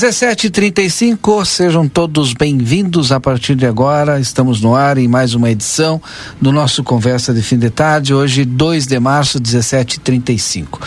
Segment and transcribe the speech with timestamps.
[0.00, 4.18] 17:35, sejam todos bem-vindos a partir de agora.
[4.18, 6.00] Estamos no ar em mais uma edição
[6.40, 10.80] do nosso Conversa de Fim de Tarde, hoje 2 de março, 17:35.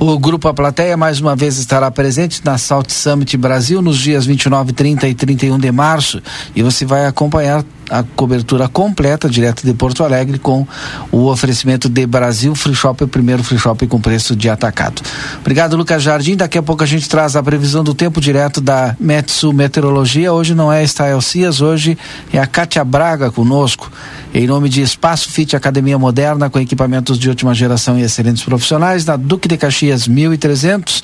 [0.00, 4.26] O grupo A Plateia mais uma vez estará presente na Salt Summit Brasil nos dias
[4.26, 6.20] 29, 30 e 31 de março
[6.52, 10.66] e você vai acompanhar a cobertura completa direto de Porto Alegre com
[11.12, 15.02] o oferecimento de Brasil Free Shop, o primeiro free shop com preço de atacado.
[15.40, 16.36] Obrigado, Lucas Jardim.
[16.36, 20.32] Daqui a pouco a gente traz a previsão do tempo direto da Metsu Meteorologia.
[20.32, 21.96] Hoje não é Estael Cias, hoje
[22.32, 23.90] é a Cátia Braga conosco.
[24.34, 29.04] Em nome de Espaço Fit Academia Moderna, com equipamentos de última geração e excelentes profissionais,
[29.04, 31.02] na Duque de Caxias 1300,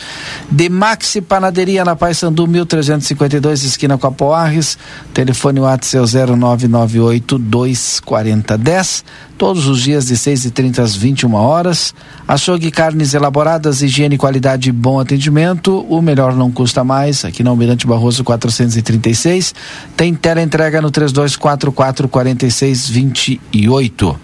[0.51, 4.77] de Maxi Panaderia na Paysandu 1352, esquina com a Poarres,
[5.15, 9.05] telefone WhatsApp é 099 998 240 10
[9.43, 11.93] todos os dias de 6 e 30 às 21 horas.
[12.29, 15.85] Açougue carnes elaboradas, higiene, qualidade e bom atendimento.
[15.89, 17.25] O melhor não custa mais.
[17.25, 19.53] Aqui na Almirante Barroso 436.
[19.97, 24.21] Tem tela entrega no 3244 4628.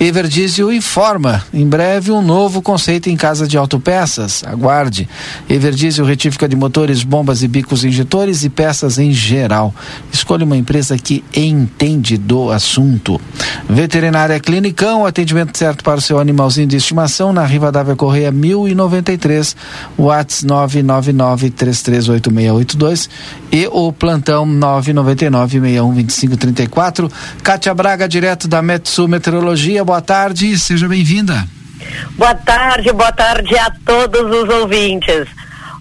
[0.00, 1.44] Everdiesel informa.
[1.54, 4.42] Em breve um novo conceito em casa de autopeças.
[4.42, 5.08] Aguarde.
[5.48, 9.72] Everdiesel retífica de motores, bombas e bicos injetores e peças em geral.
[10.12, 13.20] Escolha uma empresa que entende do assunto.
[13.70, 19.54] Veterinária Clínica Clinicão, atendimento certo para o seu animalzinho de estimação na Rivadavia Correia 1093,
[19.98, 23.10] Whats 999338682
[23.52, 27.12] e o plantão 999612534.
[27.42, 29.84] Kátia Braga, direto da Metsu Meteorologia.
[29.84, 31.46] Boa tarde, seja bem-vinda.
[32.16, 35.28] Boa tarde, boa tarde a todos os ouvintes.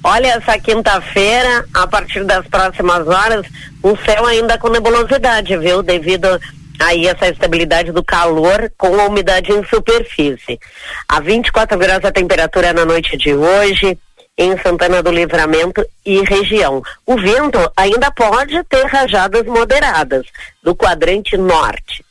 [0.03, 3.45] Olha, essa quinta-feira, a partir das próximas horas,
[3.81, 5.81] um céu ainda com nebulosidade, viu?
[5.81, 6.37] Devido
[6.79, 10.59] aí essa estabilidade do calor com a umidade em superfície.
[11.07, 13.97] A 24 graus a temperatura na noite de hoje
[14.37, 16.83] em Santana do Livramento e região.
[17.05, 20.25] O vento ainda pode ter rajadas moderadas
[20.61, 22.03] do quadrante norte.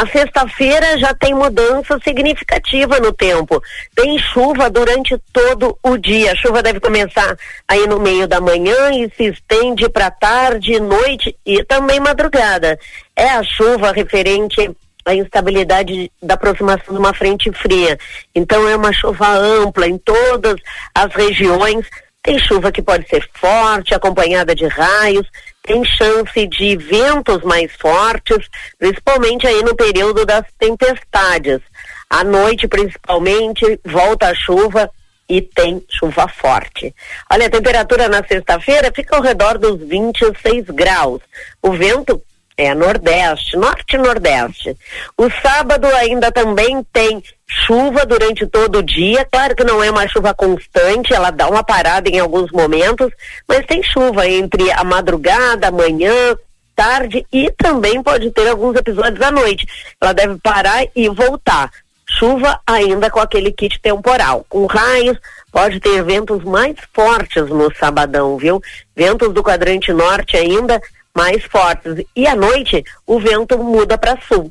[0.00, 3.62] A sexta-feira já tem mudança significativa no tempo.
[3.94, 6.32] Tem chuva durante todo o dia.
[6.32, 7.36] A chuva deve começar
[7.68, 12.78] aí no meio da manhã e se estende para tarde, noite e também madrugada.
[13.14, 14.74] É a chuva referente
[15.04, 17.98] à instabilidade da aproximação de uma frente fria.
[18.34, 20.56] Então é uma chuva ampla em todas
[20.94, 21.84] as regiões.
[22.22, 25.26] Tem chuva que pode ser forte, acompanhada de raios
[25.70, 31.60] tem chance de ventos mais fortes, principalmente aí no período das tempestades.
[32.08, 34.90] À noite, principalmente, volta a chuva
[35.28, 36.92] e tem chuva forte.
[37.32, 41.20] Olha, a temperatura na sexta-feira fica ao redor dos 26 graus.
[41.62, 42.20] O vento
[42.60, 44.76] é nordeste, norte-nordeste.
[45.16, 49.26] O sábado ainda também tem chuva durante todo o dia.
[49.30, 53.10] Claro que não é uma chuva constante, ela dá uma parada em alguns momentos,
[53.48, 56.36] mas tem chuva entre a madrugada, a manhã,
[56.76, 59.66] tarde e também pode ter alguns episódios à noite.
[60.00, 61.70] Ela deve parar e voltar.
[62.18, 65.16] Chuva ainda com aquele kit temporal, com raios,
[65.52, 68.60] pode ter ventos mais fortes no sabadão, viu?
[68.96, 70.80] Ventos do quadrante norte ainda
[71.20, 72.02] mais fortes.
[72.16, 74.50] E à noite o vento muda para sul.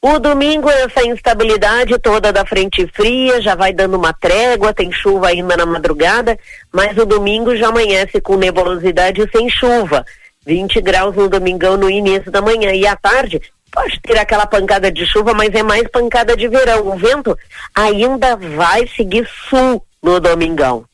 [0.00, 5.28] O domingo, essa instabilidade toda da frente fria já vai dando uma trégua, tem chuva
[5.28, 6.38] ainda na madrugada,
[6.72, 10.06] mas o domingo já amanhece com nebulosidade sem chuva.
[10.46, 13.42] 20 graus no domingão no início da manhã e à tarde
[13.72, 16.86] pode ter aquela pancada de chuva, mas é mais pancada de verão.
[16.86, 17.36] O vento
[17.74, 20.84] ainda vai seguir sul no domingão.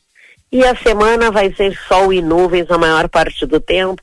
[0.51, 4.01] E a semana vai ser sol e nuvens a maior parte do tempo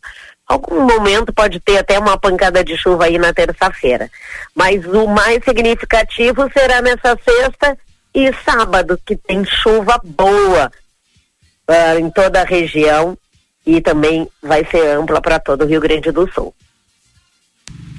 [0.50, 4.10] algum momento pode ter até uma pancada de chuva aí na terça-feira.
[4.54, 7.78] Mas o mais significativo será nessa sexta
[8.12, 10.70] e sábado, que tem chuva boa
[11.68, 13.16] uh, em toda a região
[13.64, 16.52] e também vai ser ampla para todo o Rio Grande do Sul.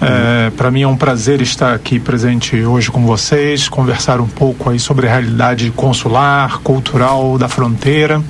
[0.00, 0.56] É, uhum.
[0.56, 4.78] Para mim é um prazer estar aqui presente hoje com vocês, conversar um pouco aí
[4.78, 8.22] sobre a realidade consular, cultural da fronteira,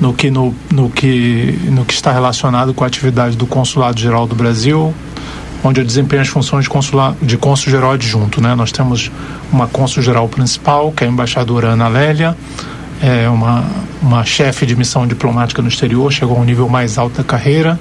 [0.00, 4.26] no que, no, no que, no que está relacionado com a atividade do Consulado Geral
[4.26, 4.92] do Brasil,
[5.64, 8.40] onde eu desempenho as funções de, consular, de cônsul geral adjunto.
[8.40, 8.54] Né?
[8.54, 9.10] Nós temos
[9.50, 12.36] uma cônsul geral principal, que é a embaixadora Ana Lélia,
[13.02, 13.64] é uma,
[14.00, 17.78] uma chefe de missão diplomática no exterior, chegou a um nível mais alto da carreira.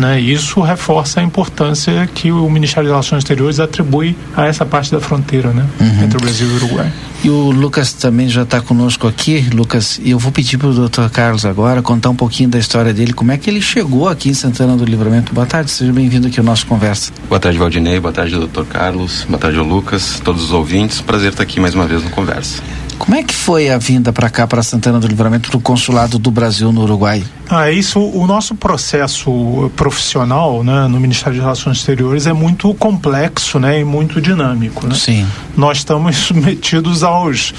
[0.00, 0.18] Né?
[0.18, 4.98] Isso reforça a importância que o Ministério das Relações Exteriores atribui a essa parte da
[4.98, 5.66] fronteira né?
[5.78, 6.04] Uhum.
[6.04, 6.92] entre o Brasil e o Uruguai.
[7.22, 10.72] E o Lucas também já está conosco aqui, Lucas, e eu vou pedir para o
[10.72, 14.30] doutor Carlos agora contar um pouquinho da história dele, como é que ele chegou aqui
[14.30, 15.34] em Santana do Livramento.
[15.34, 17.12] Boa tarde, seja bem-vindo aqui ao nosso conversa.
[17.28, 21.42] Boa tarde, Valdinei, boa tarde, doutor Carlos, boa tarde, Lucas, todos os ouvintes, prazer estar
[21.42, 22.62] aqui mais uma vez no Conversa.
[23.00, 26.30] Como é que foi a vinda para cá, para Santana do Livramento, do consulado do
[26.30, 27.24] Brasil no Uruguai?
[27.48, 33.58] Ah, isso, o nosso processo profissional né, no Ministério de Relações Exteriores é muito complexo
[33.58, 34.86] né, e muito dinâmico.
[34.86, 34.94] Né?
[34.94, 35.26] Sim.
[35.56, 37.54] Nós estamos submetidos aos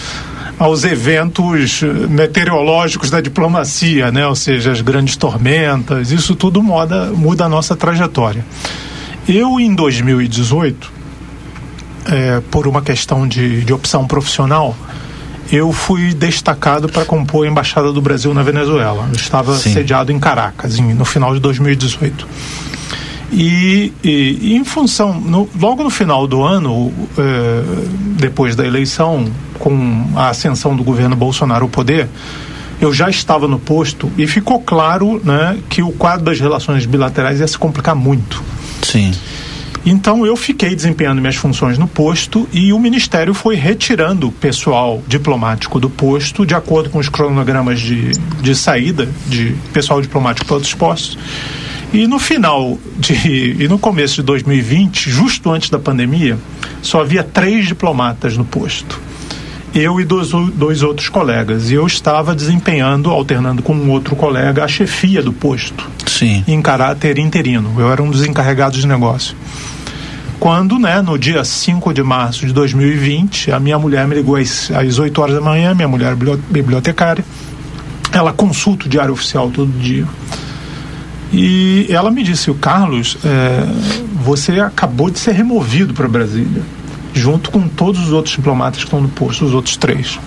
[0.60, 4.28] aos eventos meteorológicos da diplomacia, né?
[4.28, 8.46] ou seja, as grandes tormentas, isso tudo muda, muda a nossa trajetória.
[9.28, 10.94] Eu, em 2018,
[12.06, 14.78] é, por uma questão de, de opção profissional,
[15.52, 19.08] eu fui destacado para compor a Embaixada do Brasil na Venezuela.
[19.10, 19.74] Eu estava Sim.
[19.74, 22.28] sediado em Caracas, em, no final de 2018.
[23.34, 27.64] E, e, e em função, no, logo no final do ano, eh,
[28.18, 29.26] depois da eleição,
[29.58, 32.10] com a ascensão do governo Bolsonaro ao poder,
[32.82, 37.40] eu já estava no posto e ficou claro né, que o quadro das relações bilaterais
[37.40, 38.44] ia se complicar muito.
[38.82, 39.14] Sim.
[39.86, 45.02] Então eu fiquei desempenhando minhas funções no posto e o Ministério foi retirando o pessoal
[45.08, 50.56] diplomático do posto de acordo com os cronogramas de, de saída de pessoal diplomático para
[50.56, 51.18] outros postos.
[51.94, 53.58] E no final de.
[53.60, 56.38] e no começo de 2020, justo antes da pandemia,
[56.82, 59.00] só havia três diplomatas no posto.
[59.74, 61.70] Eu e dois, dois outros colegas.
[61.70, 65.90] E eu estava desempenhando, alternando com um outro colega, a chefia do posto.
[66.06, 66.44] Sim.
[66.48, 67.74] Em caráter interino.
[67.78, 69.36] Eu era um dos encarregados de negócio
[70.42, 74.72] quando, né, no dia 5 de março de 2020, a minha mulher me ligou às,
[74.72, 76.16] às 8 horas da manhã, minha mulher
[76.50, 77.24] bibliotecária,
[78.12, 80.04] ela consulta o Diário Oficial todo dia.
[81.32, 83.68] E ela me disse, o Carlos, é,
[84.16, 86.64] você acabou de ser removido para Brasília,
[87.14, 90.20] junto com todos os outros diplomatas que estão no posto, os outros três.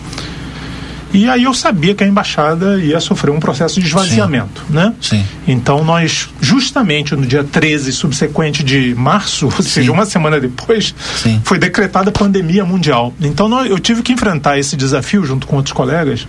[1.15, 4.75] E aí eu sabia que a embaixada ia sofrer um processo de esvaziamento, Sim.
[4.75, 4.95] né?
[5.01, 5.25] Sim.
[5.47, 9.63] Então nós, justamente no dia 13 subsequente de março, ou Sim.
[9.63, 11.41] seja, uma semana depois, Sim.
[11.45, 13.15] foi decretada a pandemia mundial.
[13.21, 16.27] Então nós, eu tive que enfrentar esse desafio junto com outros colegas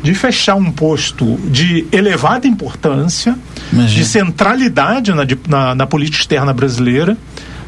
[0.00, 3.36] de fechar um posto de elevada importância,
[3.72, 4.00] Imagina.
[4.00, 7.16] de centralidade na, na, na política externa brasileira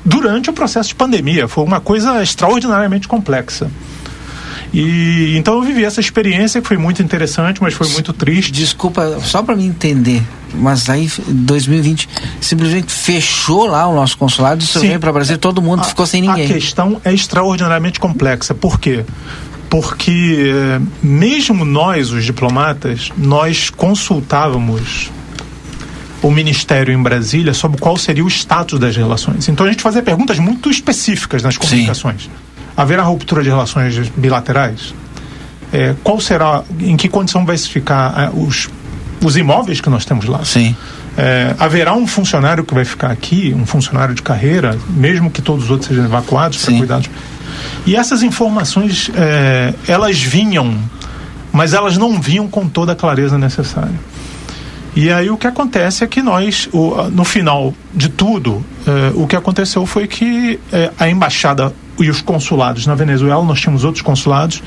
[0.04, 1.46] durante o processo de pandemia.
[1.48, 3.70] Foi uma coisa extraordinariamente complexa.
[4.72, 8.50] E então eu vivi essa experiência que foi muito interessante, mas foi muito triste.
[8.50, 10.22] Desculpa, só para me entender,
[10.54, 12.08] mas aí 2020
[12.40, 16.22] simplesmente fechou lá o nosso consulado, isso veio para Brasil, todo mundo a, ficou sem
[16.22, 16.46] ninguém.
[16.46, 18.54] A questão é extraordinariamente complexa.
[18.54, 19.04] Por quê?
[19.72, 25.10] porque eh, mesmo nós, os diplomatas, nós consultávamos
[26.20, 29.48] o Ministério em Brasília sobre qual seria o status das relações.
[29.48, 32.24] Então a gente fazia perguntas muito específicas nas comunicações.
[32.24, 32.30] Sim.
[32.76, 34.94] Haverá ruptura de relações bilaterais?
[35.72, 38.68] É, qual será, em que condição vai ficar é, os,
[39.22, 40.44] os imóveis que nós temos lá?
[40.44, 40.76] Sim.
[41.16, 45.64] É, haverá um funcionário que vai ficar aqui, um funcionário de carreira, mesmo que todos
[45.64, 47.10] os outros sejam evacuados para cuidados.
[47.86, 50.76] E essas informações, é, elas vinham,
[51.52, 53.98] mas elas não vinham com toda a clareza necessária.
[54.94, 59.26] E aí o que acontece é que nós, o, no final de tudo, eh, o
[59.26, 64.02] que aconteceu foi que eh, a embaixada e os consulados na Venezuela, nós tínhamos outros
[64.02, 64.62] consulados,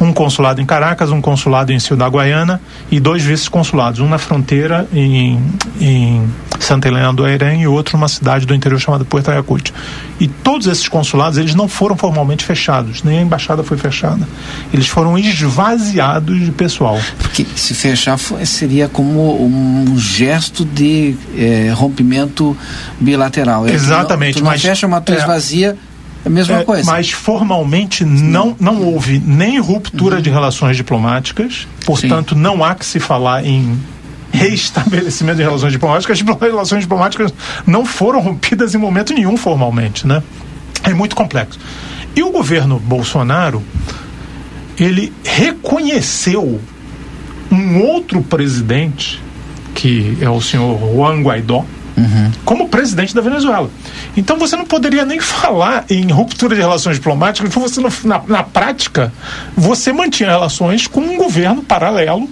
[0.00, 2.60] um consulado em Caracas, um consulado em Ciudad Guayana
[2.90, 5.42] e dois vice-consulados, um na fronteira em,
[5.80, 6.22] em
[6.60, 9.72] Santa Helena do Airém e outro numa cidade do interior chamada Puerto Ayacucho.
[10.20, 14.26] E todos esses consulados, eles não foram formalmente fechados, nem a embaixada foi fechada.
[14.72, 17.00] Eles foram esvaziados de pessoal.
[17.18, 22.56] Porque se fechar seria como um gesto de é, rompimento
[23.00, 23.68] bilateral.
[23.68, 24.34] Exatamente.
[24.34, 25.87] Tu não, tu não fecha uma tua é, esvazia é
[26.28, 26.90] a mesma é, coisa.
[26.90, 30.22] Mas formalmente não, não houve nem ruptura uhum.
[30.22, 32.40] de relações diplomáticas, portanto Sim.
[32.40, 33.78] não há que se falar em
[34.30, 36.20] reestabelecimento de relações diplomáticas.
[36.20, 37.32] As relações diplomáticas
[37.66, 40.22] não foram rompidas em momento nenhum formalmente, né?
[40.84, 41.58] É muito complexo.
[42.14, 43.62] E o governo Bolsonaro,
[44.78, 46.60] ele reconheceu
[47.50, 49.20] um outro presidente,
[49.74, 51.64] que é o senhor Juan Guaidó,
[51.98, 52.32] uhum.
[52.44, 53.70] como presidente da Venezuela.
[54.16, 58.42] Então você não poderia nem falar em ruptura de relações diplomáticas, porque você, na, na
[58.42, 59.12] prática,
[59.56, 62.28] você mantinha relações com um governo paralelo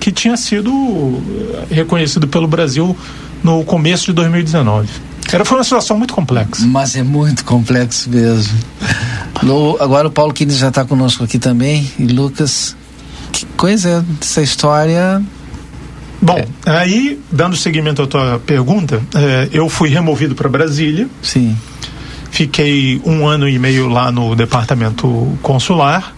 [0.00, 0.70] que tinha sido
[1.70, 2.96] eh, reconhecido pelo Brasil
[3.42, 4.88] no começo de 2019.
[5.32, 6.66] Era, foi uma situação muito complexa.
[6.66, 8.58] Mas é muito complexo mesmo.
[9.80, 11.90] Agora o Paulo Quines já está conosco aqui também.
[11.98, 12.76] E Lucas,
[13.32, 15.22] que coisa é essa história
[16.24, 16.70] Bom, é.
[16.70, 21.06] aí, dando seguimento à tua pergunta, é, eu fui removido para Brasília.
[21.22, 21.54] Sim.
[22.30, 26.16] Fiquei um ano e meio lá no departamento consular.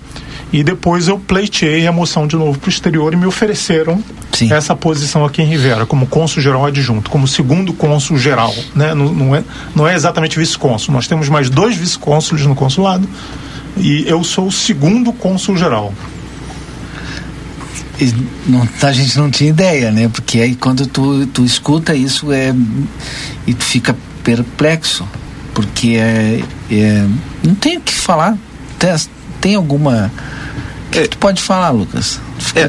[0.53, 4.53] E depois eu pleiteei a moção de novo para o exterior e me ofereceram Sim.
[4.53, 8.55] essa posição aqui em Rivera, como cônsul geral adjunto, como segundo cônsul geral.
[8.77, 8.95] Né?
[8.95, 9.43] Não, não, é,
[9.75, 10.95] não é exatamente vice-cônsul.
[10.95, 13.09] Nós temos mais dois vice-cônsules no consulado
[13.77, 15.93] e eu sou o segundo cônsul geral
[18.47, 20.09] não, a gente não tinha ideia, né?
[20.09, 22.55] Porque aí quando tu, tu escuta isso é
[23.47, 25.07] e tu fica perplexo,
[25.55, 27.07] porque é, é
[27.43, 28.37] não tem o que falar.
[28.79, 28.91] Tem,
[29.41, 30.13] tem alguma
[30.91, 32.21] que, é, que tu pode falar, Lucas?
[32.55, 32.69] É,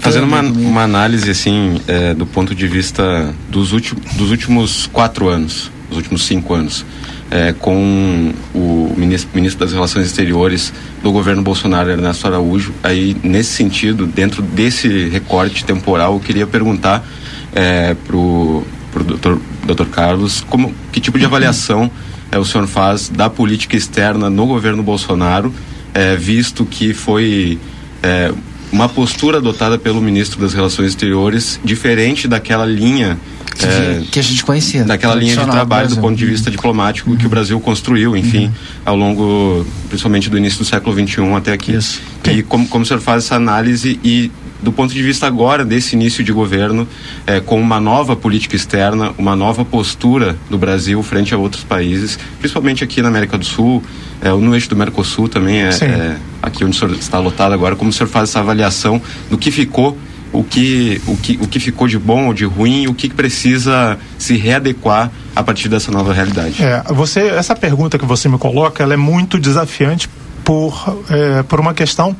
[0.00, 5.28] fazendo uma, uma análise assim é, do ponto de vista dos últimos dos últimos quatro
[5.28, 6.84] anos, dos últimos cinco anos
[7.30, 12.72] é, com o ministro, ministro, das Relações Exteriores do governo Bolsonaro, Ernesto Araújo.
[12.82, 17.06] Aí, nesse sentido, dentro desse recorte temporal, eu queria perguntar
[17.54, 18.64] é, para o
[19.04, 21.90] doutor, doutor Carlos como, que tipo de avaliação
[22.30, 25.52] é, o senhor faz da política externa no governo Bolsonaro,
[25.94, 27.58] é, visto que foi
[28.02, 28.32] é,
[28.70, 33.18] uma postura adotada pelo ministro das Relações Exteriores diferente daquela linha
[33.66, 34.84] é, que a gente conhecia.
[34.84, 37.16] Daquela linha de trabalho do, ponto de vista diplomático uhum.
[37.16, 38.52] que o Brasil construiu, enfim, uhum.
[38.84, 41.72] ao longo, principalmente do início do século XXI até aqui.
[41.74, 42.00] Isso.
[42.30, 45.94] E como, como o senhor faz essa análise e do ponto de vista agora desse
[45.94, 46.86] início de governo,
[47.26, 52.18] é, com uma nova política externa, uma nova postura do Brasil frente a outros países,
[52.38, 53.82] principalmente aqui na América do Sul,
[54.20, 57.76] é, no eixo do Mercosul também, é, é, aqui onde o senhor está lotado agora,
[57.76, 59.00] como o senhor faz essa avaliação
[59.30, 59.96] do que ficou
[60.32, 63.98] o que, o que, o que ficou de bom ou de ruim o que precisa
[64.18, 66.62] se readequar a partir dessa nova realidade.
[66.62, 70.08] É, você, essa pergunta que você me coloca, ela é muito desafiante
[70.44, 72.16] por, é, por uma questão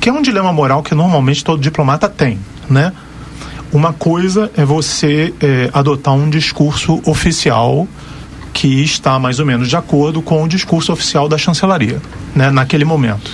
[0.00, 2.38] que é um dilema moral que normalmente todo diplomata tem,
[2.68, 2.92] né?
[3.72, 7.86] Uma coisa é você é, adotar um discurso oficial
[8.52, 12.00] que está mais ou menos de acordo com o discurso oficial da chancelaria,
[12.34, 13.30] né, naquele momento.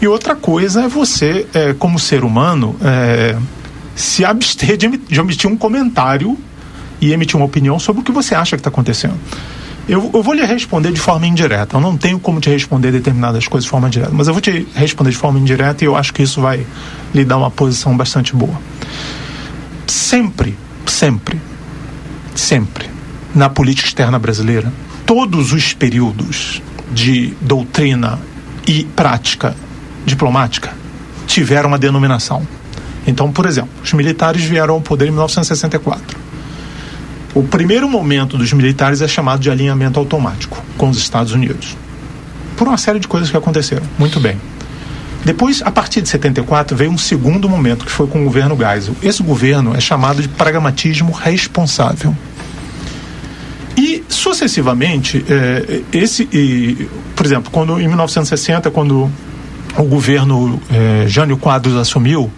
[0.00, 3.36] E outra coisa é você, é, como ser humano, é,
[3.94, 6.36] se abster de, de emitir um comentário
[7.00, 9.18] e emitir uma opinião sobre o que você acha que está acontecendo.
[9.88, 11.76] Eu, eu, vou lhe responder de forma indireta.
[11.76, 14.66] Eu não tenho como te responder determinadas coisas de forma direta, mas eu vou te
[14.74, 16.66] responder de forma indireta e eu acho que isso vai
[17.14, 18.60] lhe dar uma posição bastante boa.
[19.86, 21.40] Sempre, sempre,
[22.34, 22.90] sempre,
[23.32, 24.72] na política externa brasileira,
[25.06, 26.60] todos os períodos
[26.92, 28.18] de doutrina
[28.66, 29.54] e prática
[30.06, 30.72] diplomática
[31.26, 32.46] tiveram uma denominação.
[33.06, 36.16] Então, por exemplo, os militares vieram ao poder em 1964.
[37.34, 41.76] O primeiro momento dos militares é chamado de alinhamento automático com os Estados Unidos.
[42.56, 43.82] Por uma série de coisas que aconteceram.
[43.98, 44.40] Muito bem.
[45.24, 48.94] Depois, a partir de 74, veio um segundo momento, que foi com o governo Geisel.
[49.02, 52.16] Esse governo é chamado de pragmatismo responsável.
[53.76, 59.10] E, sucessivamente, eh, esse, e, por exemplo, quando em 1960, quando
[59.78, 62.30] o governo eh, Jânio Quadros assumiu,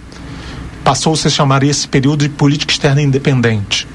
[0.83, 3.87] passou-se a chamar esse período de política externa independente.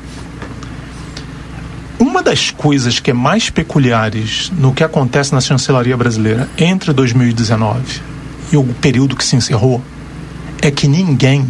[2.00, 8.02] Uma das coisas que é mais peculiares no que acontece na chancelaria brasileira entre 2019
[8.52, 9.82] e o período que se encerrou
[10.62, 11.46] é que ninguém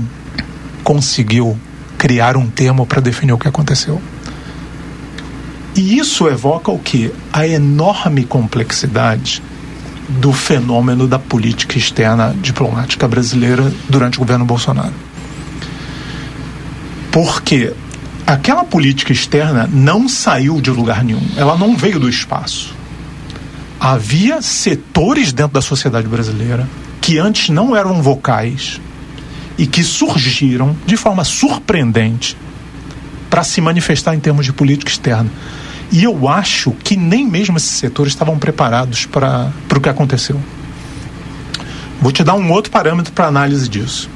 [0.84, 1.58] conseguiu
[1.98, 4.02] criar um termo para definir o que aconteceu.
[5.76, 7.12] E isso evoca o que?
[7.32, 9.42] A enorme complexidade
[10.08, 14.94] do fenômeno da política externa diplomática brasileira durante o governo Bolsonaro.
[17.12, 17.74] Porque
[18.26, 22.76] aquela política externa não saiu de lugar nenhum, ela não veio do espaço.
[23.80, 26.68] Havia setores dentro da sociedade brasileira
[27.02, 28.80] que antes não eram vocais
[29.58, 32.38] e que surgiram de forma surpreendente
[33.30, 35.30] para se manifestar em termos de política externa.
[35.92, 40.40] E eu acho que nem mesmo esses setores estavam preparados para o que aconteceu.
[42.02, 44.10] Vou te dar um outro parâmetro para análise disso.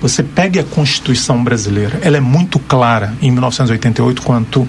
[0.00, 4.68] Você pegue a Constituição brasileira, ela é muito clara em 1988 quanto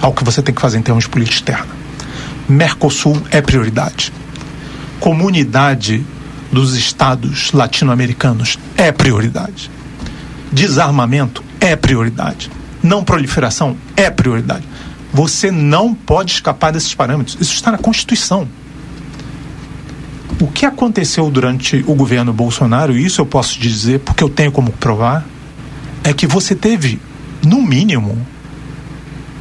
[0.00, 1.74] ao que você tem que fazer em termos de política externa.
[2.48, 4.12] Mercosul é prioridade.
[5.00, 6.04] Comunidade
[6.52, 9.70] dos estados latino-americanos é prioridade.
[10.52, 12.50] Desarmamento é prioridade.
[12.82, 14.64] Não proliferação é prioridade.
[15.16, 17.38] Você não pode escapar desses parâmetros.
[17.40, 18.46] Isso está na Constituição.
[20.38, 24.70] O que aconteceu durante o governo Bolsonaro, isso eu posso dizer porque eu tenho como
[24.72, 25.26] provar,
[26.04, 27.00] é que você teve,
[27.42, 28.26] no mínimo,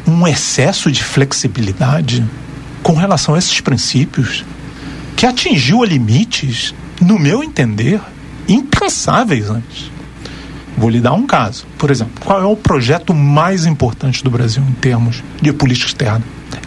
[0.08, 2.26] um excesso de flexibilidade
[2.82, 4.46] com relação a esses princípios
[5.18, 8.00] que atingiu limites no meu entender,
[8.48, 9.92] impensáveis antes.
[10.78, 11.66] Vou lhe dar um caso.
[11.78, 16.24] Por exemplo, qual é o projeto mais importante do Brasil em termos de política externa?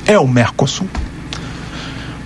[0.06, 0.88] É o Mercosul.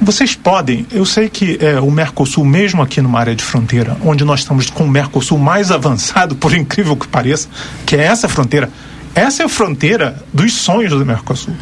[0.00, 4.24] Vocês podem, eu sei que é, o Mercosul, mesmo aqui numa área de fronteira, onde
[4.24, 7.48] nós estamos com o Mercosul mais avançado, por incrível que pareça,
[7.86, 8.68] que é essa fronteira,
[9.14, 11.54] essa é a fronteira dos sonhos do Mercosul,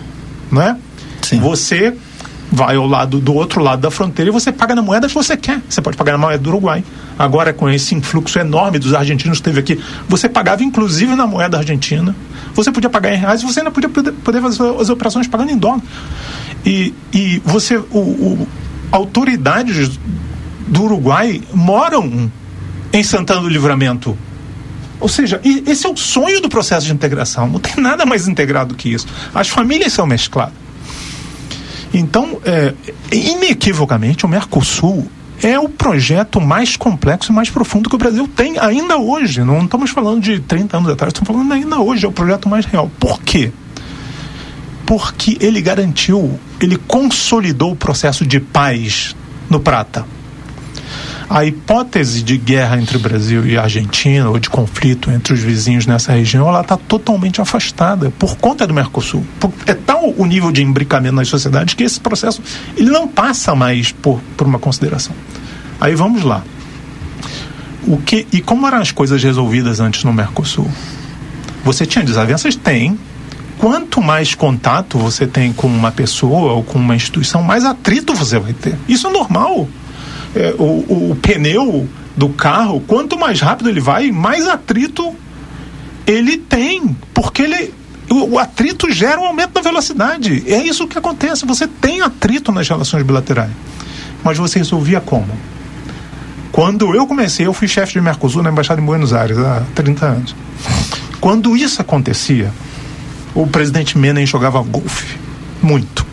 [0.50, 0.76] não é?
[1.20, 1.38] Sim.
[1.40, 1.94] Você
[2.50, 5.36] vai ao lado do outro lado da fronteira e você paga na moeda que você
[5.36, 5.60] quer.
[5.68, 6.84] Você pode pagar na moeda do Uruguai.
[7.18, 11.58] Agora, com esse influxo enorme dos argentinos que teve aqui, você pagava inclusive na moeda
[11.58, 12.14] argentina.
[12.54, 15.56] Você podia pagar em reais e você ainda podia poder fazer as operações pagando em
[15.56, 15.80] dólar.
[16.66, 18.48] E, e você, o, o
[18.90, 19.98] autoridades
[20.66, 22.30] do Uruguai moram
[22.92, 24.16] em Santana do Livramento.
[24.98, 27.48] Ou seja, esse é o sonho do processo de integração.
[27.48, 29.06] Não tem nada mais integrado que isso.
[29.34, 30.60] As famílias são mescladas.
[31.92, 32.72] Então, é,
[33.12, 35.07] inequivocamente, o Mercosul
[35.42, 39.42] é o projeto mais complexo e mais profundo que o Brasil tem ainda hoje.
[39.42, 42.66] Não estamos falando de 30 anos atrás, estamos falando ainda hoje, é o projeto mais
[42.66, 42.90] real.
[43.00, 43.50] Por quê?
[44.87, 49.16] Porque ele garantiu, ele consolidou o processo de paz
[49.48, 50.05] no Prata
[51.30, 56.10] a hipótese de guerra entre Brasil e Argentina ou de conflito entre os vizinhos nessa
[56.10, 59.24] região, ela está totalmente afastada por conta do Mercosul.
[59.64, 62.42] É tal o nível de imbricamento nas sociedades que esse processo
[62.76, 65.14] ele não passa mais por, por uma consideração.
[65.80, 66.42] Aí vamos lá.
[67.86, 70.68] O que e como eram as coisas resolvidas antes no Mercosul?
[71.64, 72.56] Você tinha desavenças?
[72.56, 72.98] Tem.
[73.56, 78.36] Quanto mais contato você tem com uma pessoa ou com uma instituição, mais atrito você
[78.36, 78.76] vai ter.
[78.88, 79.68] Isso é normal
[80.34, 85.14] é, o, o pneu do carro, quanto mais rápido ele vai, mais atrito
[86.06, 87.74] ele tem, porque ele
[88.10, 90.42] o, o, atrito gera um aumento da velocidade.
[90.46, 91.46] É isso que acontece.
[91.46, 93.52] Você tem atrito nas relações bilaterais.
[94.24, 95.28] Mas você resolvia como?
[96.50, 100.06] Quando eu comecei, eu fui chefe de Mercosul na Embaixada em Buenos Aires há 30
[100.06, 100.36] anos.
[101.20, 102.52] Quando isso acontecia,
[103.34, 105.16] o presidente Menem jogava golfe.
[105.62, 106.10] Muito.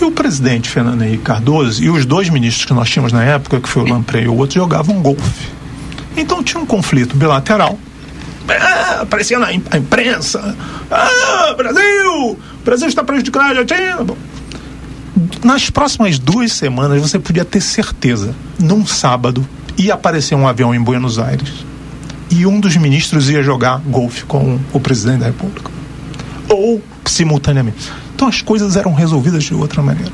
[0.00, 3.60] E o presidente Fernando Henrique Cardoso e os dois ministros que nós tínhamos na época,
[3.60, 5.48] que foi o Lamprey e o outro, jogavam golfe.
[6.16, 7.78] Então tinha um conflito bilateral.
[8.48, 10.56] Ah, aparecia na imprensa.
[10.90, 12.30] Ah, Brasil!
[12.30, 13.02] O Brasil está.
[13.02, 14.16] Bom,
[15.44, 20.80] nas próximas duas semanas você podia ter certeza, num sábado, ia aparecer um avião em
[20.80, 21.64] Buenos Aires
[22.30, 25.70] e um dos ministros ia jogar golfe com o presidente da República.
[26.48, 27.90] Ou simultaneamente.
[28.20, 30.12] Então as coisas eram resolvidas de outra maneira.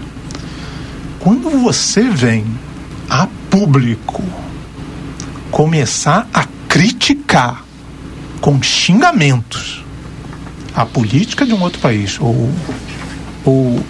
[1.18, 2.46] Quando você vem
[3.10, 4.22] a público
[5.50, 7.64] começar a criticar
[8.40, 9.84] com xingamentos
[10.72, 12.48] a política de um outro país ou,
[13.44, 13.84] ou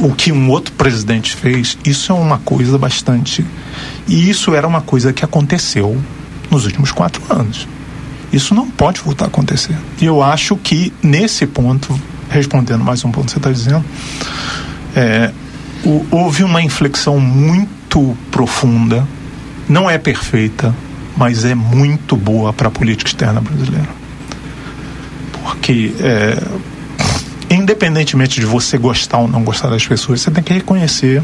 [0.00, 3.46] o que um outro presidente fez, isso é uma coisa bastante.
[4.08, 5.96] E isso era uma coisa que aconteceu
[6.50, 7.68] nos últimos quatro anos.
[8.32, 9.76] Isso não pode voltar a acontecer.
[10.00, 11.96] E eu acho que, nesse ponto,
[12.30, 13.84] respondendo mais um ponto que você está dizendo,
[14.94, 15.30] é,
[15.84, 19.06] o, houve uma inflexão muito profunda,
[19.68, 20.74] não é perfeita,
[21.16, 23.88] mas é muito boa para a política externa brasileira.
[25.42, 26.42] Porque, é,
[27.50, 31.22] independentemente de você gostar ou não gostar das pessoas, você tem que reconhecer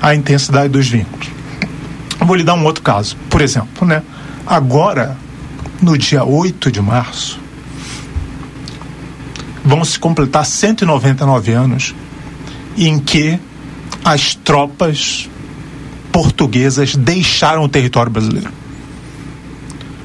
[0.00, 1.28] a intensidade dos vínculos.
[2.18, 3.16] Vou lhe dar um outro caso.
[3.28, 4.02] Por exemplo, né?
[4.46, 5.16] agora,
[5.80, 7.38] no dia 8 de março,
[9.64, 11.94] vão se completar 199 anos
[12.76, 13.38] em que
[14.04, 15.28] as tropas
[16.10, 18.50] portuguesas deixaram o território brasileiro.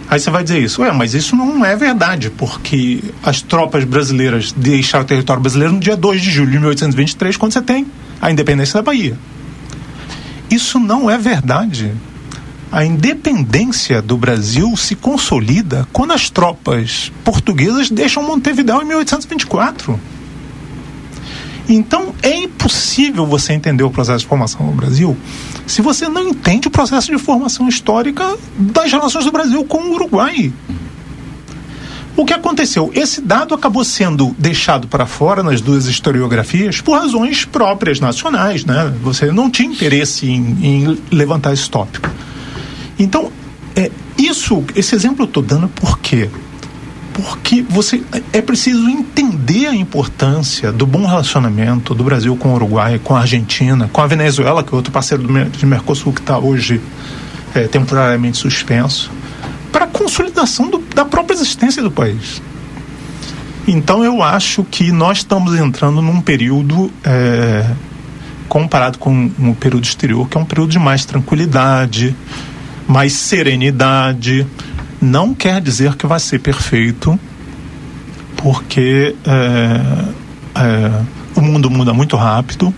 [0.07, 4.51] Aí você vai dizer isso, ué, mas isso não é verdade, porque as tropas brasileiras
[4.51, 7.87] deixaram o território brasileiro no dia 2 de julho de 1823, quando você tem
[8.21, 9.17] a independência da Bahia.
[10.49, 11.91] Isso não é verdade.
[12.71, 19.99] A independência do Brasil se consolida quando as tropas portuguesas deixam Montevideo em 1824.
[21.67, 25.17] Então é impossível você entender o processo de formação no Brasil
[25.65, 29.93] se você não entende o processo de formação histórica das relações do Brasil com o
[29.93, 30.53] Uruguai.
[32.15, 32.91] O que aconteceu?
[32.93, 38.93] Esse dado acabou sendo deixado para fora nas duas historiografias por razões próprias nacionais, né?
[39.01, 42.09] Você não tinha interesse em, em levantar esse tópico.
[42.97, 43.31] Então,
[43.75, 46.29] é, isso, esse exemplo eu estou dando por quê?
[47.15, 48.03] porque você
[48.33, 53.21] é preciso entender a importância do bom relacionamento do Brasil com o Uruguai, com a
[53.21, 56.81] Argentina, com a Venezuela, que é outro parceiro do de Mercosul que está hoje
[57.53, 59.09] é, temporariamente suspenso,
[59.71, 62.41] para a consolidação do, da própria existência do país.
[63.65, 67.65] Então eu acho que nós estamos entrando num período é,
[68.49, 72.13] comparado com o um período exterior, que é um período de mais tranquilidade,
[72.87, 74.45] mais serenidade,
[75.01, 77.19] não quer dizer que vai ser perfeito,
[78.37, 81.01] porque é, é,
[81.35, 82.73] o mundo muda muito rápido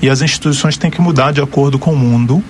[0.00, 2.42] e as instituições têm que mudar de acordo com o mundo.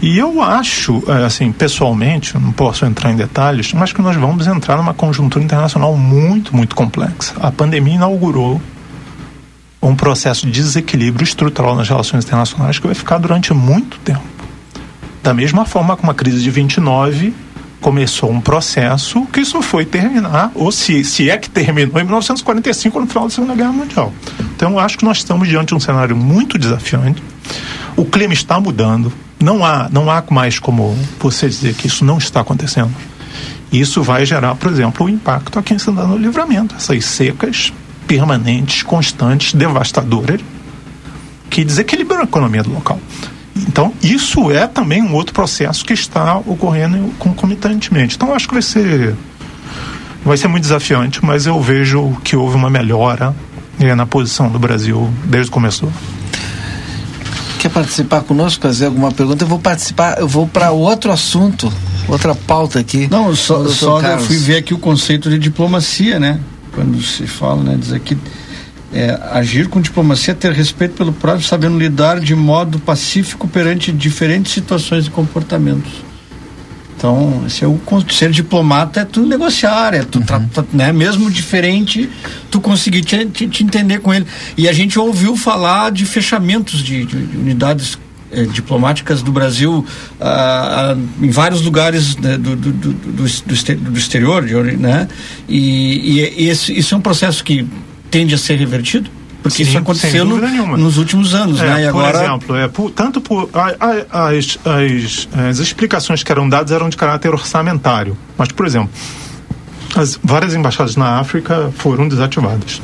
[0.00, 4.48] E eu acho, é, assim, pessoalmente, não posso entrar em detalhes, mas que nós vamos
[4.48, 7.34] entrar numa conjuntura internacional muito, muito complexa.
[7.40, 8.60] A pandemia inaugurou
[9.80, 14.41] um processo de desequilíbrio estrutural nas relações internacionais que vai ficar durante muito tempo.
[15.22, 17.32] Da mesma forma como a crise de 29
[17.80, 23.00] começou um processo que só foi terminar, ou se, se é que terminou, em 1945,
[23.00, 24.12] no final da Segunda Guerra Mundial.
[24.54, 27.22] Então, acho que nós estamos diante de um cenário muito desafiante.
[27.96, 29.12] O clima está mudando.
[29.40, 32.92] Não há, não há mais como você dizer que isso não está acontecendo.
[33.72, 36.74] Isso vai gerar, por exemplo, o impacto aqui em Santana do Livramento.
[36.76, 37.72] Essas secas
[38.06, 40.40] permanentes, constantes, devastadoras,
[41.50, 43.00] que desequilibram a economia do local.
[43.66, 48.16] Então, isso é também um outro processo que está ocorrendo concomitantemente.
[48.16, 49.14] Então, acho que vai ser
[50.24, 53.34] vai ser muito desafiante, mas eu vejo que houve uma melhora
[53.80, 55.92] é, na posição do Brasil desde o começo.
[57.58, 59.44] Quer participar conosco, fazer alguma pergunta?
[59.44, 61.72] Eu vou participar, eu vou para outro assunto,
[62.08, 63.08] outra pauta aqui.
[63.10, 66.40] Não, só, só eu fui ver aqui o conceito de diplomacia, né?
[66.72, 67.76] Quando se fala, né?
[67.78, 68.16] Diz aqui
[68.92, 74.52] é, agir com diplomacia, ter respeito pelo próximo, sabendo lidar de modo pacífico perante diferentes
[74.52, 75.92] situações e comportamentos.
[76.96, 80.64] Então, esse é o ser diplomata é tu negociar, é tu uhum.
[80.72, 82.08] né, mesmo diferente,
[82.48, 84.24] tu conseguir te, te, te, entender com ele.
[84.56, 87.98] E a gente ouviu falar de fechamentos de, de, de unidades
[88.30, 89.84] eh, diplomáticas do Brasil
[90.20, 94.44] ah, ah, em vários lugares né, do, do, do, do, exterior,
[94.78, 95.08] né?
[95.48, 97.66] E, e, e esse, isso é um processo que
[98.12, 99.10] tende a ser revertido?
[99.42, 101.88] Porque Sim, isso aconteceu no, nos últimos anos, é, né?
[101.88, 102.24] E por agora...
[102.24, 106.88] exemplo, é, por, tanto por a, a, as, as, as explicações que eram dadas eram
[106.88, 108.90] de caráter orçamentário, mas por exemplo,
[109.96, 112.80] as várias embaixadas na África foram desativadas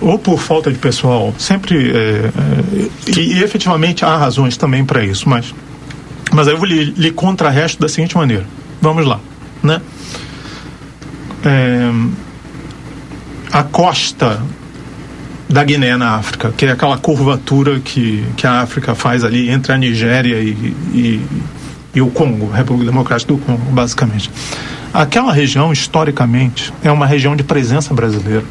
[0.00, 5.04] ou por falta de pessoal, sempre é, é, e, e, efetivamente há razões também para
[5.04, 5.54] isso, mas
[6.32, 8.46] mas aí eu vou lhe, lhe contrarresto da seguinte maneira.
[8.80, 9.20] Vamos lá,
[9.62, 9.80] né?
[11.44, 11.90] É,
[13.52, 14.40] a costa
[15.48, 19.72] da Guiné na África, que é aquela curvatura que, que a África faz ali entre
[19.72, 20.50] a Nigéria e,
[20.92, 21.26] e,
[21.92, 24.30] e o Congo, República Democrática do Congo, basicamente.
[24.94, 28.44] Aquela região, historicamente, é uma região de presença brasileira,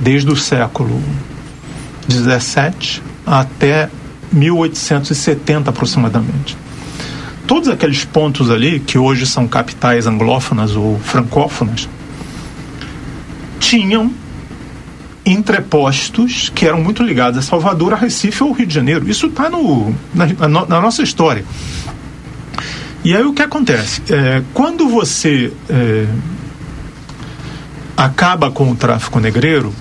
[0.00, 1.02] desde o século
[2.08, 3.90] 17 até
[4.32, 6.56] 1870 aproximadamente.
[7.46, 11.88] Todos aqueles pontos ali, que hoje são capitais anglófonas ou francófonas,
[13.58, 14.12] tinham
[15.24, 19.08] entrepostos que eram muito ligados a Salvador, a Recife ou Rio de Janeiro.
[19.08, 21.44] Isso está na, na, na, nossa história.
[23.02, 24.02] E aí o que acontece?
[24.10, 26.06] É, quando você é,
[27.96, 29.74] acaba com o tráfico negreiro,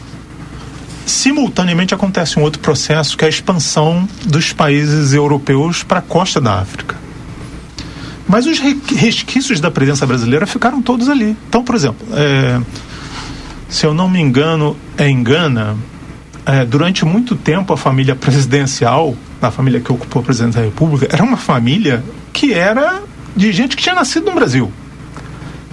[1.05, 6.39] simultaneamente acontece um outro processo que é a expansão dos países europeus para a costa
[6.39, 6.95] da África.
[8.27, 11.35] Mas os resquícios da presença brasileira ficaram todos ali.
[11.49, 12.59] Então, por exemplo, é,
[13.73, 15.75] se eu não me engano, é em Gana,
[16.45, 21.07] é, durante muito tempo a família presidencial, a família que ocupou a presidência da República,
[21.11, 23.01] era uma família que era
[23.35, 24.71] de gente que tinha nascido no Brasil.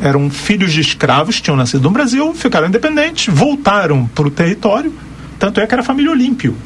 [0.00, 4.94] Eram filhos de escravos que tinham nascido no Brasil, ficaram independentes, voltaram para o território,
[5.38, 6.56] tanto é que era a família Olímpio.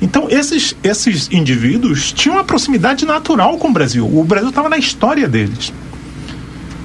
[0.00, 4.04] Então, esses, esses indivíduos tinham uma proximidade natural com o Brasil.
[4.12, 5.72] O Brasil estava na história deles.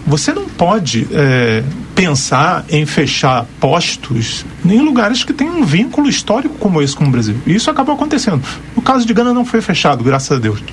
[0.06, 1.64] Você não pode é,
[1.98, 7.10] pensar em fechar postos em lugares que têm um vínculo histórico como esse com o
[7.10, 7.36] Brasil.
[7.48, 8.44] E isso acabou acontecendo.
[8.76, 10.64] O caso de Gana não foi fechado, graças a Deus.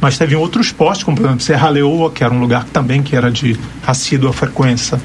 [0.00, 3.16] Mas teve outros postos, como por exemplo Serra Leoa, que era um lugar também que
[3.16, 5.02] era de assídua frequência,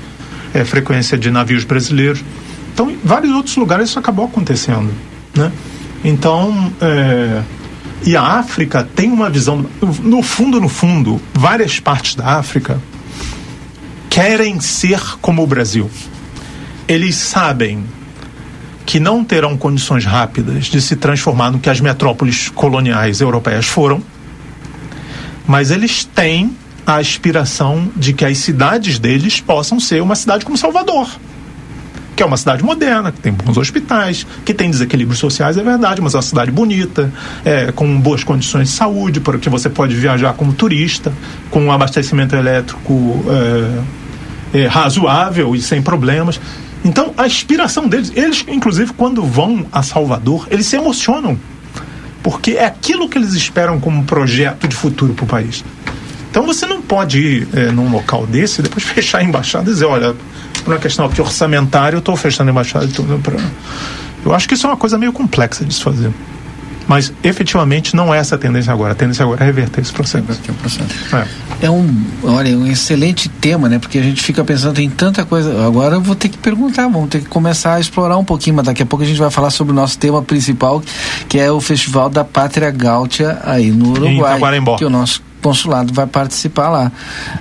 [0.54, 2.24] é, frequência de navios brasileiros.
[2.72, 4.94] Então, em vários outros lugares isso acabou acontecendo,
[5.36, 5.52] né?
[6.04, 7.42] Então, é,
[8.06, 9.66] e a África tem uma visão,
[10.04, 12.80] no fundo, no fundo, várias partes da África
[14.10, 15.90] querem ser como o Brasil.
[16.88, 17.86] Eles sabem
[18.86, 24.02] que não terão condições rápidas de se transformar no que as metrópoles coloniais europeias foram,
[25.46, 30.58] mas eles têm a aspiração de que as cidades deles possam ser uma cidade como
[30.58, 31.08] Salvador
[32.20, 36.02] que é uma cidade moderna, que tem bons hospitais, que tem desequilíbrios sociais, é verdade,
[36.02, 37.10] mas é uma cidade bonita,
[37.46, 41.14] é, com boas condições de saúde, porque você pode viajar como turista,
[41.50, 43.24] com um abastecimento elétrico
[44.54, 46.42] é, é, razoável e sem problemas.
[46.84, 51.40] Então, a inspiração deles, eles, inclusive, quando vão a Salvador, eles se emocionam,
[52.22, 55.64] porque é aquilo que eles esperam como projeto de futuro para o país.
[56.30, 59.86] Então, você não pode ir é, num local desse depois fechar a embaixada e dizer:
[59.86, 60.14] olha,
[60.62, 63.20] por uma questão aqui orçamentária, eu estou fechando a embaixada e tudo.
[63.20, 63.36] Pra...
[64.26, 66.12] Eu acho que isso é uma coisa meio complexa de se fazer.
[66.90, 68.94] Mas efetivamente não é essa a tendência agora.
[68.94, 70.26] A tendência agora é reverter esse processo.
[70.26, 71.16] Reverter o processo.
[71.16, 71.68] É.
[71.68, 73.78] é um, olha, um excelente tema, né?
[73.78, 75.68] Porque a gente fica pensando em tanta coisa.
[75.68, 78.66] Agora eu vou ter que perguntar, vamos ter que começar a explorar um pouquinho, mas
[78.66, 80.82] daqui a pouco a gente vai falar sobre o nosso tema principal,
[81.28, 84.40] que é o Festival da Pátria Gáutia aí no Uruguai.
[84.58, 86.92] Em que o nosso consulado vai participar lá.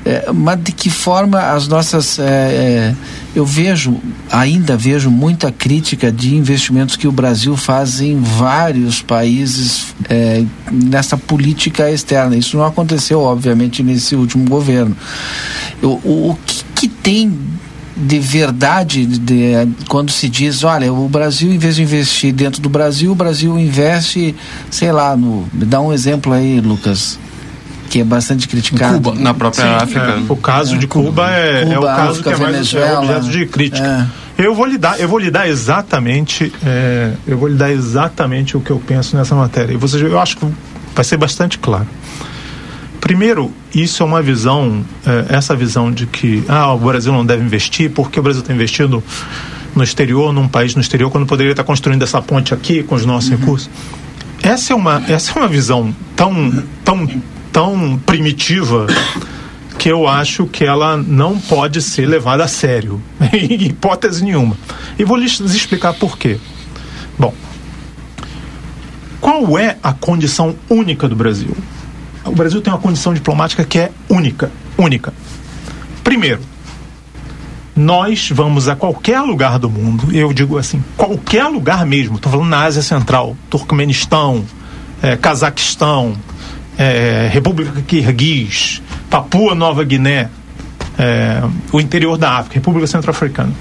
[0.04, 2.18] É, mas de que forma as nossas.
[2.18, 2.94] É, é,
[3.34, 9.94] eu vejo, ainda vejo muita crítica de investimentos que o Brasil faz em vários países
[10.08, 12.36] é, nessa política externa.
[12.36, 14.96] Isso não aconteceu, obviamente, nesse último governo.
[15.82, 17.38] o, o que, que tem
[17.96, 22.62] de verdade de, de, quando se diz, olha, o Brasil, em vez de investir dentro
[22.62, 24.34] do Brasil, o Brasil investe,
[24.70, 25.48] sei lá, no.
[25.52, 27.18] Me dá um exemplo aí, Lucas
[27.88, 28.94] que é bastante criticado.
[28.94, 30.00] Cuba, na própria Sim, África.
[30.00, 30.22] É.
[30.28, 32.98] O caso é, de Cuba, é, Cuba, é, o caso África, que é mais é
[32.98, 34.08] objeto de crítica.
[34.36, 34.44] É.
[34.44, 38.56] Eu vou lhe dar, eu vou lhe dar exatamente, é, eu vou lhe dar exatamente
[38.56, 39.72] o que eu penso nessa matéria.
[39.72, 40.46] E você, eu acho que
[40.94, 41.88] vai ser bastante claro.
[43.00, 47.42] Primeiro, isso é uma visão, é, essa visão de que ah, o Brasil não deve
[47.42, 49.02] investir porque o Brasil está investindo
[49.74, 53.04] no exterior, num país no exterior, quando poderia estar construindo essa ponte aqui com os
[53.04, 53.38] nossos uhum.
[53.38, 53.70] recursos.
[54.42, 57.08] Essa é uma, essa é uma visão tão, tão
[57.58, 58.86] tão primitiva
[59.80, 63.02] que eu acho que ela não pode ser levada a sério,
[63.34, 64.56] em hipótese nenhuma.
[64.96, 66.38] E vou lhes explicar por quê.
[67.18, 67.34] Bom,
[69.20, 71.50] qual é a condição única do Brasil?
[72.24, 75.12] O Brasil tem uma condição diplomática que é única, única.
[76.04, 76.38] Primeiro,
[77.74, 82.50] nós vamos a qualquer lugar do mundo, eu digo assim, qualquer lugar mesmo, estou falando
[82.50, 84.44] na Ásia Central, Turcomenistão,
[85.02, 86.16] é, Cazaquistão,
[86.78, 90.30] é, República Kirguiz, Papua Nova Guiné,
[90.96, 93.52] é, o interior da África, República Centro-Africana.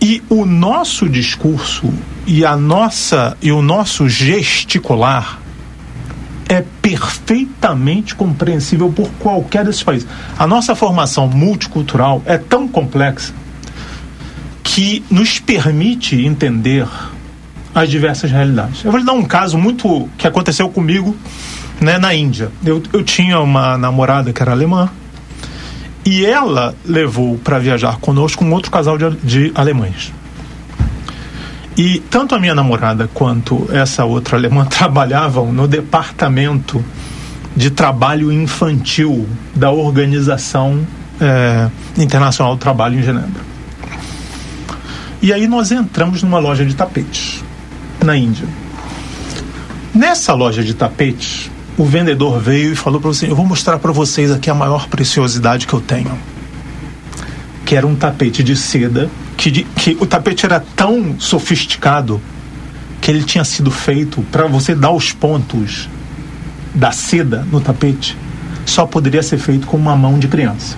[0.00, 1.92] E o nosso discurso
[2.26, 5.38] e a nossa e o nosso gesticular
[6.48, 10.08] é perfeitamente compreensível por qualquer desses países.
[10.38, 13.32] A nossa formação multicultural é tão complexa
[14.62, 16.86] que nos permite entender
[17.74, 18.84] as diversas realidades.
[18.84, 21.16] Eu vou lhe dar um caso muito que aconteceu comigo
[21.80, 22.50] né, na Índia.
[22.64, 24.90] Eu, eu tinha uma namorada que era alemã
[26.04, 30.12] e ela levou para viajar conosco um outro casal de, de alemães.
[31.76, 36.84] E tanto a minha namorada quanto essa outra alemã trabalhavam no departamento
[37.56, 40.86] de trabalho infantil da Organização
[41.20, 43.50] é, Internacional do Trabalho em Genebra.
[45.22, 47.44] E aí nós entramos numa loja de tapetes
[48.04, 48.46] na Índia.
[49.94, 53.92] Nessa loja de tapetes, o vendedor veio e falou para você: Eu vou mostrar para
[53.92, 56.16] vocês aqui a maior preciosidade que eu tenho.
[57.64, 62.20] Que era um tapete de seda, que, que o tapete era tão sofisticado
[63.00, 65.88] que ele tinha sido feito para você dar os pontos
[66.74, 68.16] da seda no tapete,
[68.66, 70.76] só poderia ser feito com uma mão de criança.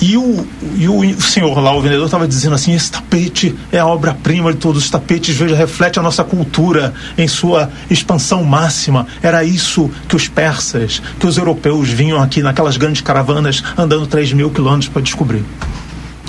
[0.00, 3.86] E o, e o senhor lá, o vendedor, estava dizendo assim: esse tapete é a
[3.86, 9.06] obra-prima de todos os tapetes, veja, reflete a nossa cultura em sua expansão máxima.
[9.22, 14.32] Era isso que os persas, que os europeus vinham aqui naquelas grandes caravanas andando 3
[14.32, 15.44] mil quilômetros para descobrir.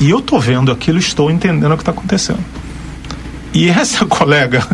[0.01, 2.43] E eu estou vendo aquilo, estou entendendo o que está acontecendo.
[3.53, 4.67] E essa colega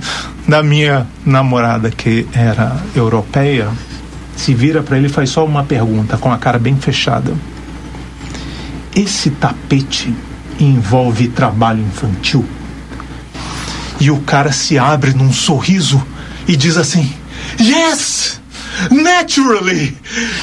[0.47, 3.69] da minha namorada, que era europeia,
[4.35, 7.33] se vira para ele e faz só uma pergunta, com a cara bem fechada
[8.97, 10.13] esse tapete
[10.59, 12.43] envolve trabalho infantil?
[13.99, 16.01] E o cara se abre num sorriso
[16.47, 17.13] e diz assim:
[17.59, 18.41] Yes!
[18.91, 19.97] Naturally!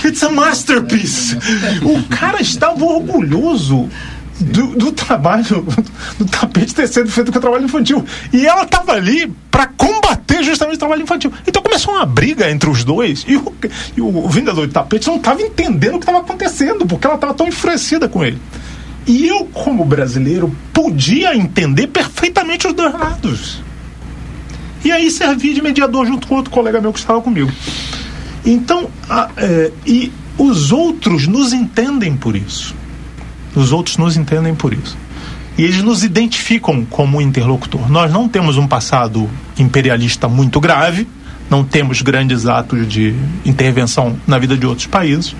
[0.04, 1.36] It's a masterpiece!
[1.82, 3.88] O cara estava orgulhoso
[4.40, 5.66] do, do, trabalho,
[6.18, 8.04] do tapete ter sido feito com trabalho infantil.
[8.32, 11.32] E ela estava ali para combater justamente o trabalho infantil.
[11.46, 13.54] Então começou uma briga entre os dois e o,
[13.96, 17.34] e o vendedor de tapete não estava entendendo o que estava acontecendo, porque ela estava
[17.34, 18.38] tão enfurecida com ele.
[19.06, 23.62] E eu, como brasileiro, podia entender perfeitamente os dois lados.
[24.84, 27.50] E aí servia de mediador junto com outro colega meu que estava comigo.
[28.44, 32.74] Então, a, é, e os outros nos entendem por isso.
[33.54, 34.96] Os outros nos entendem por isso.
[35.56, 37.90] E eles nos identificam como interlocutor.
[37.90, 41.06] Nós não temos um passado imperialista muito grave,
[41.48, 43.14] não temos grandes atos de
[43.44, 45.36] intervenção na vida de outros países.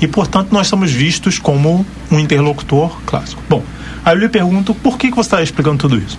[0.00, 3.42] E, portanto, nós somos vistos como um interlocutor clássico.
[3.48, 3.62] Bom,
[4.04, 6.18] aí eu lhe pergunto por que, que você está explicando tudo isso?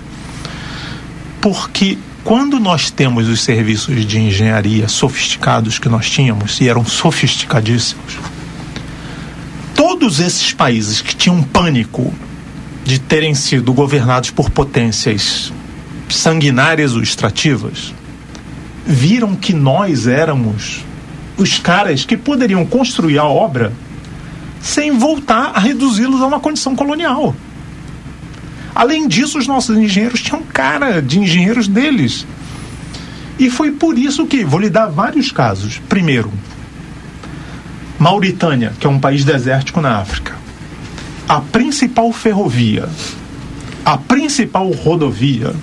[1.39, 8.17] Porque quando nós temos os serviços de engenharia sofisticados que nós tínhamos, e eram sofisticadíssimos,
[9.81, 12.13] todos esses países que tinham pânico
[12.83, 15.51] de terem sido governados por potências
[16.07, 17.91] sanguinárias ou extrativas,
[18.85, 20.85] viram que nós éramos
[21.35, 23.73] os caras que poderiam construir a obra
[24.61, 27.35] sem voltar a reduzi-los a uma condição colonial.
[28.75, 32.27] Além disso, os nossos engenheiros tinham cara de engenheiros deles.
[33.39, 35.81] E foi por isso que, vou lhe dar vários casos.
[35.89, 36.31] Primeiro,
[38.01, 40.33] Mauritânia, que é um país desértico na África.
[41.29, 42.89] A principal ferrovia,
[43.85, 45.53] a principal rodovia,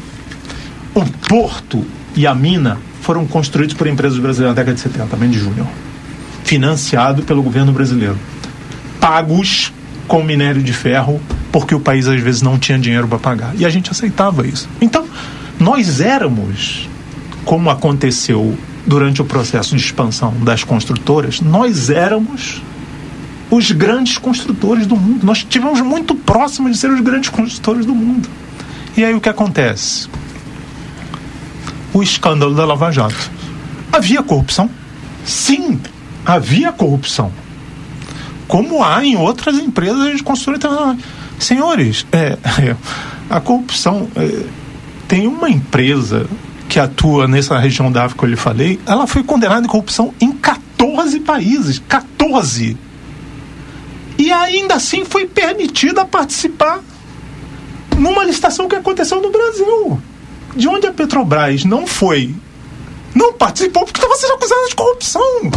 [0.94, 5.28] o porto e a mina foram construídos por empresas brasileiras na década de 70, também
[5.28, 5.66] de Júnior.
[6.44, 8.16] Financiado pelo governo brasileiro.
[9.00, 9.72] Pagos
[10.06, 11.20] com minério de ferro,
[11.50, 13.52] porque o país às vezes não tinha dinheiro para pagar.
[13.56, 14.68] E a gente aceitava isso.
[14.80, 15.08] Então,
[15.58, 16.88] nós éramos,
[17.44, 22.62] como aconteceu durante o processo de expansão das construtoras, nós éramos
[23.50, 25.24] os grandes construtores do mundo.
[25.24, 28.28] Nós estivemos muito próximos de ser os grandes construtores do mundo.
[28.96, 30.08] E aí o que acontece?
[31.92, 33.30] O escândalo da Lava Jato.
[33.92, 34.70] Havia corrupção?
[35.24, 35.80] Sim,
[36.24, 37.32] havia corrupção.
[38.46, 40.98] Como há em outras empresas de construção
[41.38, 42.76] Senhores, é, é,
[43.30, 44.08] a corrupção.
[44.16, 44.44] É,
[45.06, 46.26] tem uma empresa
[46.68, 50.12] que atua nessa região da África que eu lhe falei, ela foi condenada em corrupção
[50.20, 51.82] em 14 países.
[51.88, 52.76] 14!
[54.18, 56.80] E ainda assim foi permitida participar
[57.96, 60.00] numa licitação que aconteceu no Brasil.
[60.54, 62.34] De onde a Petrobras não foi,
[63.14, 65.50] não participou porque estava sendo acusada de corrupção.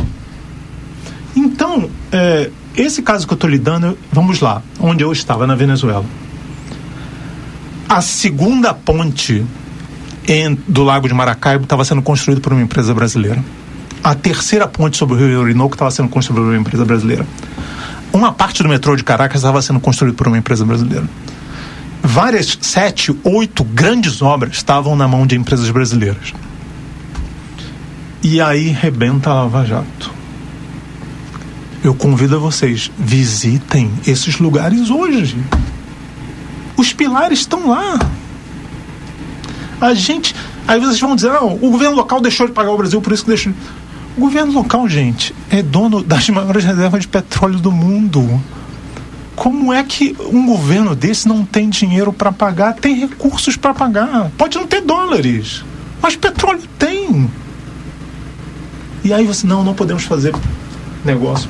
[1.35, 6.05] Então, é, esse caso que eu estou lidando, vamos lá, onde eu estava, na Venezuela.
[7.89, 9.45] A segunda ponte
[10.27, 13.43] em, do Lago de Maracaibo estava sendo construído por uma empresa brasileira.
[14.03, 17.25] A terceira ponte sobre o Rio Orinoco estava sendo construída por uma empresa brasileira.
[18.11, 21.07] Uma parte do metrô de Caracas estava sendo construída por uma empresa brasileira.
[22.03, 26.33] Várias, sete, oito grandes obras estavam na mão de empresas brasileiras.
[28.23, 30.11] E aí rebenta a Lava Jato.
[31.83, 35.37] Eu convido a vocês, visitem esses lugares hoje.
[36.77, 37.97] Os pilares estão lá.
[39.81, 40.35] A gente.
[40.67, 43.23] Aí vocês vão dizer, não, o governo local deixou de pagar o Brasil, por isso
[43.23, 43.51] que deixou.
[44.15, 48.41] O governo local, gente, é dono das maiores reservas de petróleo do mundo.
[49.35, 52.75] Como é que um governo desse não tem dinheiro para pagar?
[52.75, 54.29] Tem recursos para pagar.
[54.37, 55.63] Pode não ter dólares,
[55.99, 57.27] mas petróleo tem.
[59.03, 60.35] E aí você, não, não podemos fazer
[61.03, 61.49] negócio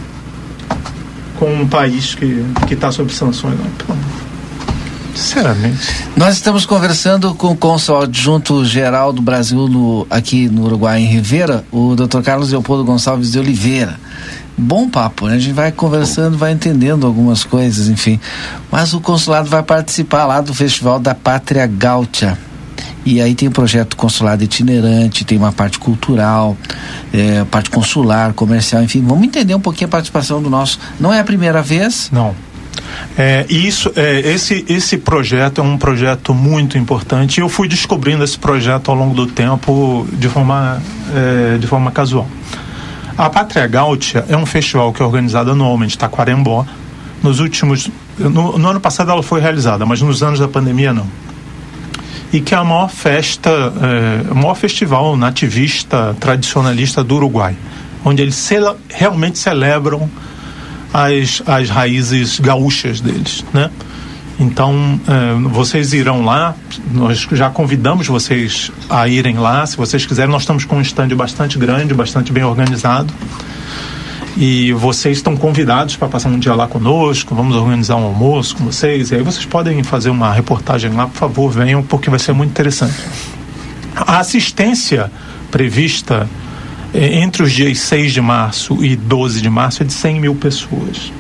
[1.38, 3.58] com um país que está sob sanções.
[3.60, 4.21] Não.
[5.16, 5.78] Sinceramente.
[6.16, 11.06] Nós estamos conversando com o cônsul adjunto geral do Brasil no, aqui no Uruguai, em
[11.06, 12.22] Rivera, o Dr.
[12.22, 14.00] Carlos Leopoldo Gonçalves de Oliveira.
[14.58, 15.36] Bom papo, né?
[15.36, 18.20] A gente vai conversando, vai entendendo algumas coisas, enfim.
[18.72, 22.38] Mas o consulado vai participar lá do Festival da Pátria Gaúcha.
[23.04, 26.56] E aí tem o projeto consulado itinerante, tem uma parte cultural,
[27.12, 29.04] é, parte consular, comercial, enfim.
[29.04, 30.80] Vamos entender um pouquinho a participação do nosso.
[31.00, 32.10] Não é a primeira vez?
[32.12, 32.36] Não.
[33.18, 37.40] É, isso, é, esse, esse projeto é um projeto muito importante.
[37.40, 40.82] Eu fui descobrindo esse projeto ao longo do tempo de forma,
[41.14, 42.28] é, de forma casual.
[43.18, 46.66] A Pátria Gaúcha é um festival que é organizado anualmente, Taquarembó.
[47.22, 47.90] Nos últimos.
[48.18, 51.06] No, no ano passado ela foi realizada, mas nos anos da pandemia não
[52.34, 57.56] e que é a maior festa, é, o maior festival nativista, tradicionalista do Uruguai,
[58.06, 60.10] onde eles cele realmente celebram
[60.94, 63.70] as, as raízes gaúchas deles, né?
[64.40, 66.56] Então, é, vocês irão lá,
[66.92, 71.10] nós já convidamos vocês a irem lá, se vocês quiserem, nós estamos com um stand
[71.10, 73.14] bastante grande, bastante bem organizado.
[74.36, 78.66] E vocês estão convidados para passar um dia lá conosco, vamos organizar um almoço com
[78.66, 79.12] vocês.
[79.12, 82.50] E aí vocês podem fazer uma reportagem lá, por favor, venham, porque vai ser muito
[82.50, 82.96] interessante.
[83.96, 85.12] A assistência
[85.52, 86.51] prevista eh,
[86.94, 91.12] entre os dias 6 de março e 12 de março é de 100 mil pessoas.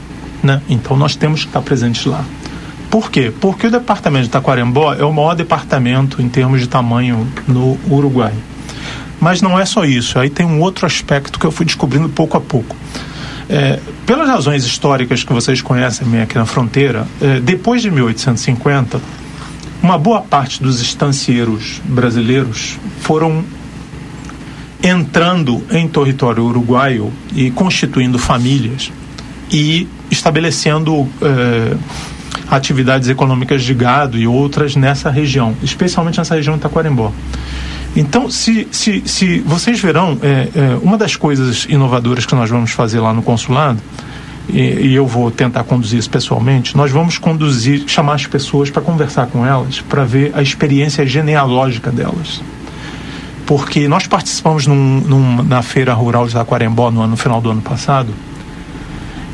[0.43, 0.61] Né?
[0.67, 2.23] Então nós temos que estar presentes lá.
[2.89, 3.31] Por quê?
[3.39, 8.33] Porque o departamento de Taquarembó é o maior departamento em termos de tamanho no Uruguai.
[9.19, 10.19] Mas não é só isso.
[10.19, 12.75] Aí tem um outro aspecto que eu fui descobrindo pouco a pouco.
[13.47, 18.99] É, pelas razões históricas que vocês conhecem bem aqui na fronteira, é, depois de 1850,
[19.81, 23.43] uma boa parte dos estancieiros brasileiros foram
[24.83, 28.91] entrando em território uruguaio e constituindo famílias
[29.51, 31.75] e estabelecendo é,
[32.49, 37.11] atividades econômicas de gado e outras nessa região, especialmente nessa região de Taquarembó.
[37.95, 42.71] Então, se, se, se vocês verão, é, é, uma das coisas inovadoras que nós vamos
[42.71, 43.79] fazer lá no consulado,
[44.49, 48.81] e, e eu vou tentar conduzir isso pessoalmente, nós vamos conduzir, chamar as pessoas para
[48.81, 52.41] conversar com elas, para ver a experiência genealógica delas.
[53.51, 57.61] Porque nós participamos num, num, na Feira Rural de Aquarembó no, no final do ano
[57.61, 58.13] passado,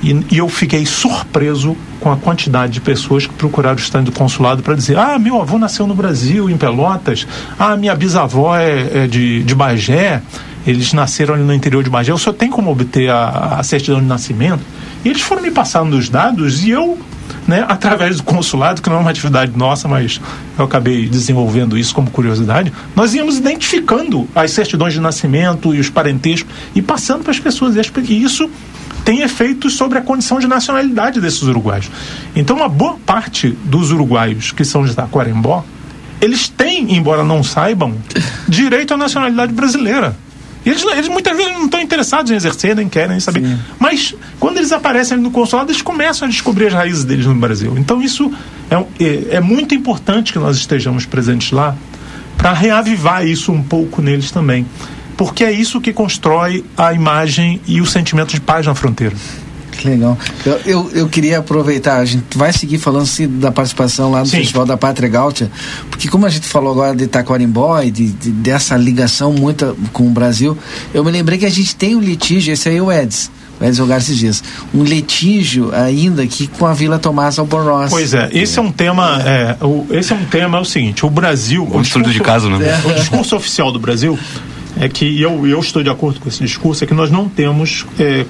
[0.01, 4.11] e, e, eu fiquei surpreso com a quantidade de pessoas que procuraram o stand do
[4.11, 7.27] consulado para dizer: ah, meu avô nasceu no Brasil, em Pelotas,
[7.59, 10.19] ah, minha bisavó é, é de, de Bagé,
[10.65, 13.99] eles nasceram ali no interior de Bagé, eu só tenho como obter a, a certidão
[13.99, 14.63] de nascimento.
[15.05, 16.97] E eles foram me passando os dados e eu
[17.47, 20.19] né, através do consulado, que não é uma atividade nossa, mas
[20.57, 25.89] eu acabei desenvolvendo isso como curiosidade, nós íamos identificando as certidões de nascimento e os
[25.89, 27.75] parentescos e passando para as pessoas.
[27.75, 28.49] E isso
[29.05, 31.89] tem efeitos sobre a condição de nacionalidade desses uruguaios.
[32.35, 35.63] Então, uma boa parte dos uruguaios que são de Taquarembó,
[36.19, 37.95] eles têm, embora não saibam,
[38.47, 40.15] direito à nacionalidade brasileira.
[40.67, 43.41] E eles, eles muitas vezes não estão interessados em exercer, nem querem saber.
[43.41, 43.57] Sim.
[43.79, 47.73] Mas quando eles aparecem no consulado, eles começam a descobrir as raízes deles no Brasil.
[47.77, 48.31] Então isso
[48.69, 51.73] é, é, é muito importante que nós estejamos presentes lá
[52.37, 54.65] para reavivar isso um pouco neles também
[55.17, 59.15] porque é isso que constrói a imagem e o sentimento de paz na fronteira.
[59.77, 60.17] Que legal.
[60.43, 64.25] Eu, eu, eu, queria aproveitar, a gente vai seguir falando sim, da participação lá no
[64.25, 64.37] Sim.
[64.37, 65.51] Festival da Pátria Gaúcha,
[65.91, 70.07] porque como a gente falou agora de Taquarimbó e de, de, dessa ligação muito com
[70.07, 70.57] o Brasil,
[70.93, 73.29] eu me lembrei que a gente tem um litígio, esse aí é o Eds,
[73.61, 77.91] o Eds jogar esses dias, um litígio ainda aqui com a Vila Tomás Albornoz.
[77.91, 79.57] Pois é, esse é, um tema, é.
[79.63, 81.63] o, esse é um tema, é o seguinte, o Brasil...
[81.63, 82.67] O, o discurso, de caso, né?
[82.67, 82.87] É.
[82.87, 84.17] O discurso oficial do Brasil
[84.79, 87.85] é que eu, eu estou de acordo com esse discurso, é que nós não temos
[87.99, 88.25] é,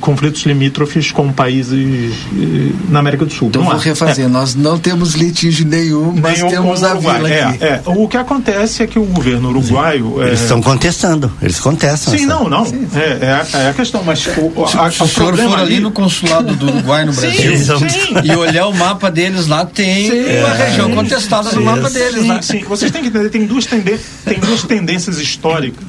[0.00, 3.48] conflitos limítrofes com países é, na América do Sul.
[3.48, 4.28] Então, vou refazer, é.
[4.28, 7.64] nós não temos litígio nenhum, mas nenhum temos a vila é, aqui.
[7.64, 10.22] É, o que acontece é que o governo uruguaio...
[10.22, 12.12] É, eles estão contestando, eles contestam.
[12.12, 12.34] Sim, essa...
[12.34, 12.98] não, não, sim, sim.
[12.98, 16.66] É, é, a questão, mas o, a, se, o senhor for ali no consulado do
[16.68, 18.14] Uruguai no Brasil sim, sim.
[18.24, 22.22] e olhar o mapa deles lá, tem uma região contestada no mapa deles.
[22.22, 25.81] Sim, sim, vocês têm que entender, tem duas, tendências, tem duas tendências históricas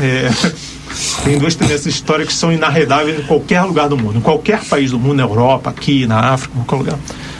[0.00, 0.30] é,
[1.24, 4.90] tem duas tendências históricas que são inarredáveis em qualquer lugar do mundo, em qualquer país
[4.90, 6.98] do mundo, na Europa, aqui, na África, em qualquer lugar.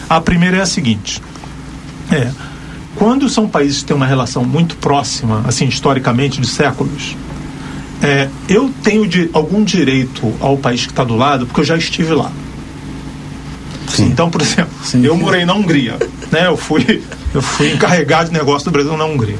[0.09, 1.22] A primeira é a seguinte:
[2.11, 2.30] é,
[2.96, 7.16] quando são países que têm uma relação muito próxima, assim, historicamente, de séculos,
[8.03, 11.76] é, eu tenho de, algum direito ao país que está do lado, porque eu já
[11.76, 12.30] estive lá.
[13.88, 14.07] Sim.
[14.07, 15.05] Então, por exemplo, Sim.
[15.05, 15.96] eu morei na Hungria,
[16.30, 16.46] né?
[16.46, 17.03] Eu fui,
[17.34, 19.38] eu fui encarregado de negócio do Brasil na Hungria.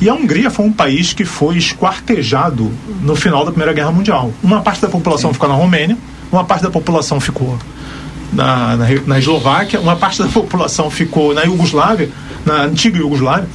[0.00, 2.70] E a Hungria foi um país que foi esquartejado
[3.02, 4.32] no final da Primeira Guerra Mundial.
[4.42, 5.98] Uma parte da população ficou na Romênia,
[6.30, 7.58] uma parte da população ficou
[8.32, 12.10] na, na, na Eslováquia, uma parte da população ficou na Iugoslávia,
[12.46, 13.48] na antiga Iugoslávia.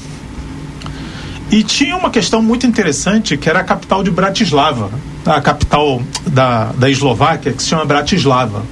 [1.50, 4.90] E tinha uma questão muito interessante que era a capital de Bratislava,
[5.26, 8.64] a capital da, da Eslováquia, que se chama Bratislava.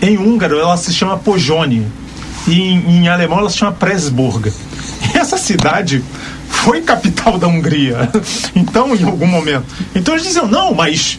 [0.00, 1.86] Em húngaro ela se chama Pojone
[2.46, 4.50] e em, em alemão ela se chama Presburg.
[5.14, 6.02] E essa cidade
[6.62, 8.08] foi capital da Hungria.
[8.54, 9.64] Então, em algum momento.
[9.94, 11.18] Então eles diziam, não, mas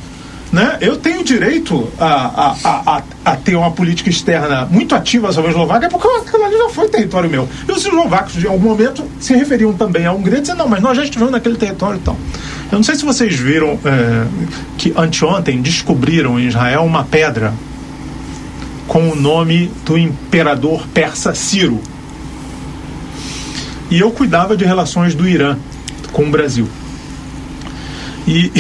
[0.52, 5.50] né, eu tenho direito a, a, a, a, ter uma política externa muito ativa sobre
[5.50, 7.50] a Eslováquia, porque aquilo ali já foi território meu.
[7.68, 10.96] E os eslovacos, em algum momento, se referiam também à Hungria, dizendo, não, mas nós
[10.96, 12.16] já estivemos naquele território então.
[12.72, 14.26] Eu não sei se vocês viram é,
[14.78, 17.54] que anteontem descobriram em Israel uma pedra
[18.88, 21.82] com o nome do imperador persa Ciro.
[23.94, 25.56] E eu cuidava de relações do Irã
[26.12, 26.68] com o Brasil.
[28.28, 28.52] E,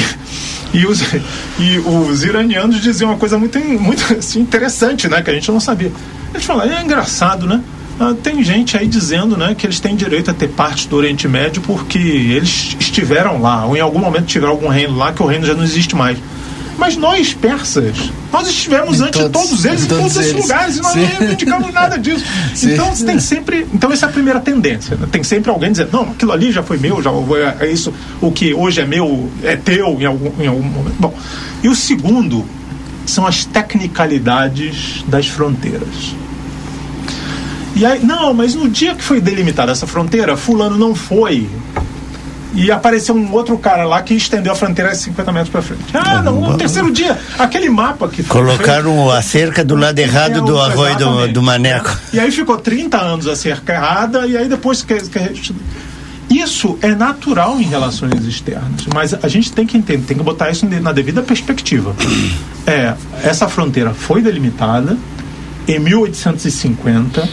[0.72, 1.02] e, os,
[1.60, 5.24] e os iranianos diziam uma coisa muito, muito assim, interessante, né?
[5.24, 5.92] Que a gente não sabia.
[6.32, 7.64] Eles falaram, é engraçado, né?
[8.00, 11.28] Ah, tem gente aí dizendo né, que eles têm direito a ter parte do Oriente
[11.28, 15.26] Médio porque eles estiveram lá, ou em algum momento tiveram algum reino lá que o
[15.26, 16.20] reino já não existe mais.
[16.78, 20.78] Mas nós, persas, nós estivemos em antes todos, de todos eles em todos, esses lugares
[20.78, 22.26] e nós não reivindicamos nada disso.
[22.56, 22.74] Sim.
[22.74, 23.68] Então tem sempre.
[23.74, 24.96] Então essa é a primeira tendência.
[24.96, 25.08] Né?
[25.12, 27.12] Tem sempre alguém dizendo, não, aquilo ali já foi meu, já
[27.60, 30.96] é isso, o que hoje é meu é teu em algum, em algum momento.
[31.00, 31.14] Bom,
[31.62, 32.44] e o segundo
[33.06, 36.16] são as tecnicalidades das fronteiras.
[37.76, 41.50] E aí, não, mas no dia que foi delimitada essa fronteira, fulano não foi
[42.54, 45.84] e apareceu um outro cara lá que estendeu a fronteira 50 metros para frente.
[45.94, 50.42] Ah, não, no terceiro dia, aquele mapa que Colocaram a cerca do lado errado é,
[50.42, 51.98] do arroio do, do, Maneco.
[52.14, 55.54] E aí ficou 30 anos a cerca errada, e aí depois que, que
[56.30, 60.50] isso é natural em relações externas, mas a gente tem que entender, tem que botar
[60.50, 61.96] isso na devida perspectiva.
[62.66, 62.94] É,
[63.24, 64.98] essa fronteira foi delimitada
[65.68, 67.28] em 1850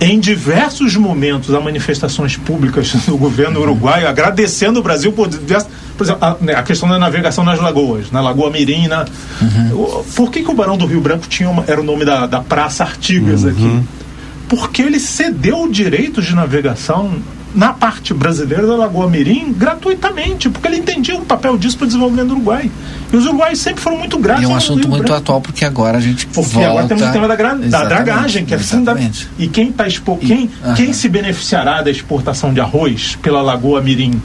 [0.00, 5.70] em diversos momentos há manifestações públicas do governo uruguaio agradecendo o Brasil por diversas.
[5.96, 8.88] Por exemplo, a, né, a, questão da navegação nas lagoas, na Lagoa Mirim.
[8.88, 9.04] Na,
[9.40, 10.04] uhum.
[10.16, 12.40] Por que, que o Barão do Rio Branco tinha uma, era o nome da, da
[12.40, 13.50] Praça Artigas uhum.
[13.50, 13.82] aqui?
[14.48, 17.12] Porque ele cedeu o direito de navegação
[17.54, 21.86] na parte brasileira da Lagoa Mirim gratuitamente, porque ele entendia o papel disso para o
[21.86, 22.70] desenvolvimento do Uruguai.
[23.12, 24.42] E os uruguaios sempre foram muito gratos.
[24.42, 25.18] E é um assunto muito Branco.
[25.18, 26.68] atual, porque agora a gente porque volta...
[26.68, 27.54] agora temos o tema da, gra...
[27.54, 29.22] da dragagem, que é fundamental.
[29.38, 30.16] E quem, tá expo...
[30.16, 34.20] Quem, quem se beneficiará da exportação de arroz pela Lagoa Mirim?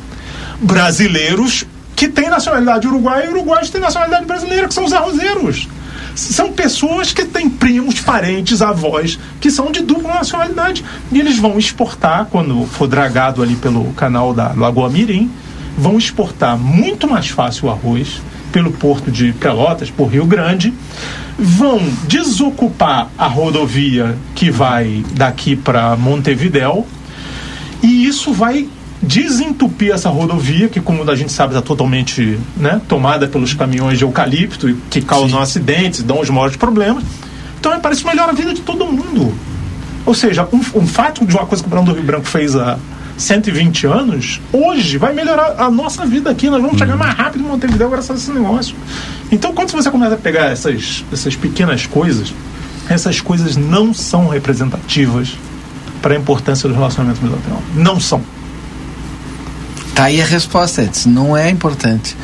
[0.61, 1.65] Brasileiros
[1.95, 5.67] que têm nacionalidade uruguaia e uruguaios que têm nacionalidade brasileira, que são os arrozeiros
[6.15, 10.83] são pessoas que têm primos, parentes, avós que são de dupla nacionalidade.
[11.11, 15.31] E eles vão exportar, quando for dragado ali pelo canal da Lagoa Mirim,
[15.77, 20.73] vão exportar muito mais fácil o arroz pelo porto de Pelotas, por Rio Grande,
[21.37, 26.85] vão desocupar a rodovia que vai daqui para Montevidéu,
[27.81, 28.67] e isso vai
[29.09, 34.03] desentupir essa rodovia, que como a gente sabe está totalmente né, tomada pelos caminhões de
[34.03, 35.43] eucalipto, que causam Sim.
[35.43, 37.03] acidentes, dão os maiores problemas.
[37.59, 39.33] Então me parece melhor a vida de todo mundo.
[40.05, 42.55] Ou seja, um, um fato de uma coisa que o Brando do Rio Branco fez
[42.55, 42.77] há
[43.17, 46.47] 120 anos, hoje vai melhorar a nossa vida aqui.
[46.47, 46.99] Nós vamos chegar uhum.
[46.99, 48.75] mais rápido em Montevideo graças a esse negócio.
[49.31, 52.31] Então, quando você começa a pegar essas, essas pequenas coisas,
[52.87, 55.35] essas coisas não são representativas
[55.99, 57.61] para a importância do relacionamento bilateral.
[57.73, 58.21] Não são.
[59.99, 61.09] Tá aí a resposta, Edson.
[61.09, 62.15] Não é importante.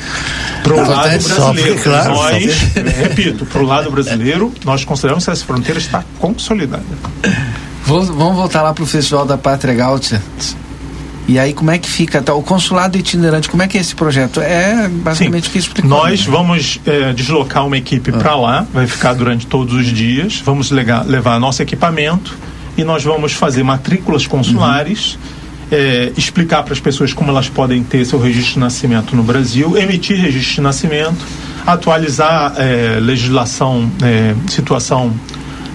[0.64, 5.46] Para o lado brasileiro, claro, nós, repito, para o lado brasileiro, nós consideramos que essa
[5.46, 6.86] fronteira está consolidada.
[7.86, 10.24] Vamos, vamos voltar lá para o Festival da Pátria Gaúcha.
[11.28, 12.22] E aí, como é que fica?
[12.22, 14.40] Tá, o consulado itinerante, como é que é esse projeto?
[14.40, 15.90] É basicamente Sim, o que explicou.
[15.90, 16.32] Nós né?
[16.32, 18.18] vamos é, deslocar uma equipe ah.
[18.18, 20.42] para lá, vai ficar durante todos os dias.
[20.46, 22.38] Vamos legar, levar nosso equipamento
[22.78, 25.16] e nós vamos fazer matrículas consulares.
[25.16, 25.35] Uhum
[25.72, 29.78] é, explicar para as pessoas como elas podem ter seu registro de nascimento no Brasil,
[29.78, 31.26] emitir registro de nascimento,
[31.66, 35.14] atualizar é, legislação, é, situação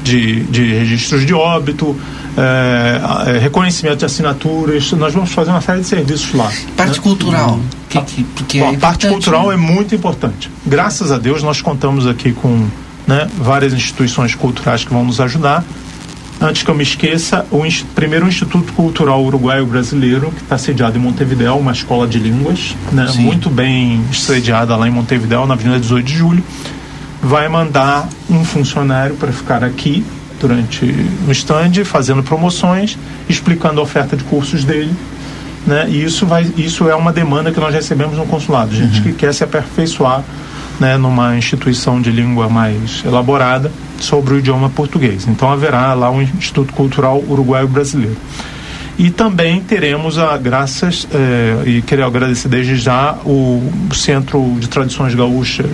[0.03, 1.99] de, de registros de óbito,
[2.37, 4.91] é, é, reconhecimento de assinaturas.
[4.93, 6.51] Nós vamos fazer uma série de serviços lá.
[6.77, 7.03] Parte né?
[7.03, 7.51] cultural.
[7.53, 7.63] Uhum.
[7.89, 9.55] Que, que, que a parte cultural né?
[9.55, 10.51] é muito importante.
[10.65, 12.69] Graças a Deus nós contamos aqui com
[13.07, 15.65] né, várias instituições culturais que vão nos ajudar
[16.41, 17.61] Antes que eu me esqueça, o
[17.95, 23.07] primeiro Instituto Cultural Uruguaio Brasileiro, que está sediado em Montevideo, uma escola de línguas, né,
[23.17, 26.43] muito bem sediada lá em Montevideo, na Avenida 18 de Julho,
[27.23, 30.03] vai mandar um funcionário para ficar aqui
[30.41, 30.87] durante
[31.29, 32.97] o stand, fazendo promoções,
[33.29, 34.95] explicando a oferta de cursos dele.
[35.67, 39.03] Né, e isso, vai, isso é uma demanda que nós recebemos no consulado, gente uhum.
[39.03, 40.25] que quer se aperfeiçoar
[40.81, 43.71] né, numa instituição de língua mais elaborada
[44.01, 45.27] sobre o idioma português.
[45.29, 48.17] Então haverá lá um Instituto Cultural Uruguaio Brasileiro.
[48.99, 53.63] E também teremos a graças, eh, e queria agradecer desde já, o
[53.95, 55.65] Centro de Tradições Gaúcha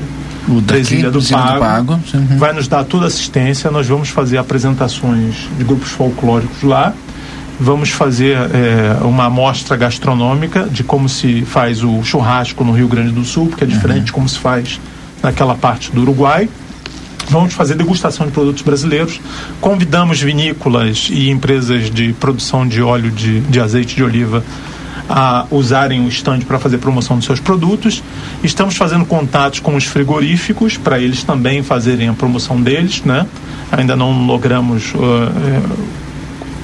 [0.49, 2.01] o Brasília do Pago, do Pago.
[2.15, 2.39] Uhum.
[2.39, 3.71] vai nos dar toda assistência.
[3.71, 6.95] Nós vamos fazer apresentações de grupos folclóricos lá.
[7.59, 13.13] Vamos fazer é, uma amostra gastronômica de como se faz o churrasco no Rio Grande
[13.13, 14.05] do Sul, porque é diferente uhum.
[14.05, 14.79] de como se faz
[15.23, 16.49] naquela parte do Uruguai.
[17.29, 19.21] Vamos fazer degustação de produtos brasileiros.
[19.61, 24.45] Convidamos vinícolas e empresas de produção de óleo de, de azeite de oliva
[25.09, 28.03] a usarem o stand para fazer promoção dos seus produtos.
[28.43, 33.27] Estamos fazendo contatos com os frigoríficos para eles também fazerem a promoção deles, né?
[33.71, 35.87] Ainda não logramos uh,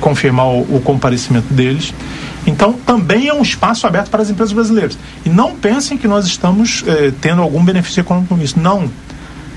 [0.00, 1.94] confirmar o, o, comparecimento deles.
[2.46, 4.98] Então, também é um espaço aberto para as empresas brasileiras.
[5.24, 8.58] E não pensem que nós estamos uh, tendo algum benefício econômico com isso.
[8.58, 8.90] Não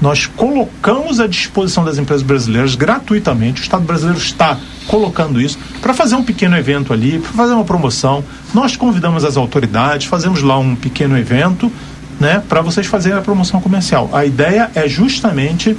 [0.02, 5.94] nós colocamos à disposição das empresas brasileiras gratuitamente, o Estado brasileiro está colocando isso para
[5.94, 8.24] fazer um pequeno evento ali, para fazer uma promoção.
[8.54, 11.72] Nós convidamos as autoridades, fazemos lá um pequeno evento,
[12.20, 14.10] né, para vocês fazerem a promoção comercial.
[14.14, 15.76] A ideia é justamente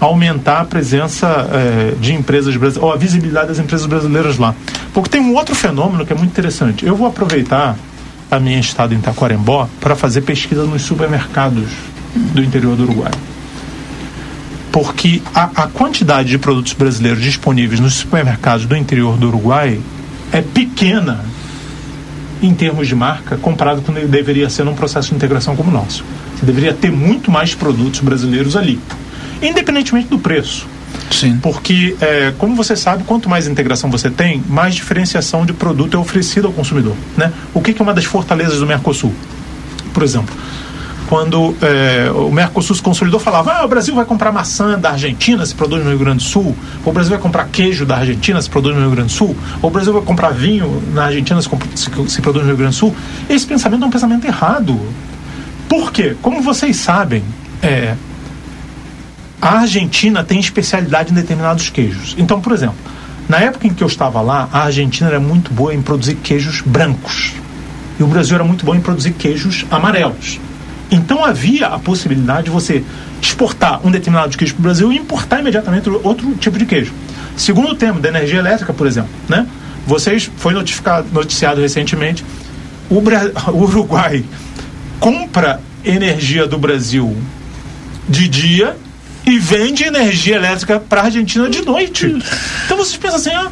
[0.00, 4.54] aumentar a presença eh, de empresas brasileiras, ou a visibilidade das empresas brasileiras lá.
[4.92, 6.84] Porque tem um outro fenômeno que é muito interessante.
[6.84, 7.76] Eu vou aproveitar
[8.30, 11.68] a minha estada em Taquarembó para fazer pesquisa nos supermercados
[12.14, 13.12] do interior do Uruguai
[14.74, 19.80] porque a, a quantidade de produtos brasileiros disponíveis nos supermercados do interior do Uruguai
[20.32, 21.24] é pequena
[22.42, 25.72] em termos de marca, comparado com ele deveria ser num processo de integração como o
[25.72, 26.04] nosso.
[26.36, 28.80] Você deveria ter muito mais produtos brasileiros ali,
[29.40, 30.66] independentemente do preço.
[31.08, 31.38] Sim.
[31.40, 36.00] Porque, é, como você sabe, quanto mais integração você tem, mais diferenciação de produto é
[36.00, 36.96] oferecido ao consumidor.
[37.16, 37.32] Né?
[37.54, 39.14] O que, que é uma das fortalezas do Mercosul?
[39.92, 40.34] Por exemplo,
[41.14, 45.46] quando é, o Mercosul se consolidou, falava: ah, o Brasil vai comprar maçã da Argentina,
[45.46, 48.42] se produz no Rio Grande do Sul, ou o Brasil vai comprar queijo da Argentina,
[48.42, 51.40] se produz no Rio Grande do Sul, ou o Brasil vai comprar vinho na Argentina,
[51.40, 51.48] se,
[52.08, 52.96] se, produz no Rio Grande do Sul.
[53.30, 54.76] Esse pensamento é um pensamento errado.
[55.68, 56.16] Por quê?
[56.20, 57.22] Como vocês sabem,
[57.62, 57.94] é,
[59.40, 62.16] a Argentina tem especialidade em determinados queijos.
[62.18, 62.74] Então, por exemplo,
[63.28, 66.60] na época em que eu estava lá, a Argentina era muito boa em produzir queijos
[66.60, 67.34] brancos.
[68.00, 70.40] E o Brasil era muito bom em produzir queijos amarelos.
[70.90, 72.84] Então havia a possibilidade de você
[73.20, 76.92] exportar um determinado queijo para o Brasil e importar imediatamente outro tipo de queijo.
[77.36, 79.46] Segundo o tema da energia elétrica, por exemplo, né?
[79.86, 82.24] Vocês foi notificado, noticiado recentemente,
[82.88, 83.22] o, Bra
[83.52, 84.24] o Uruguai
[85.00, 87.16] compra energia do Brasil
[88.08, 88.76] de dia
[89.26, 92.06] e vende energia elétrica para a Argentina de noite.
[92.64, 93.50] Então vocês pensam assim, ah,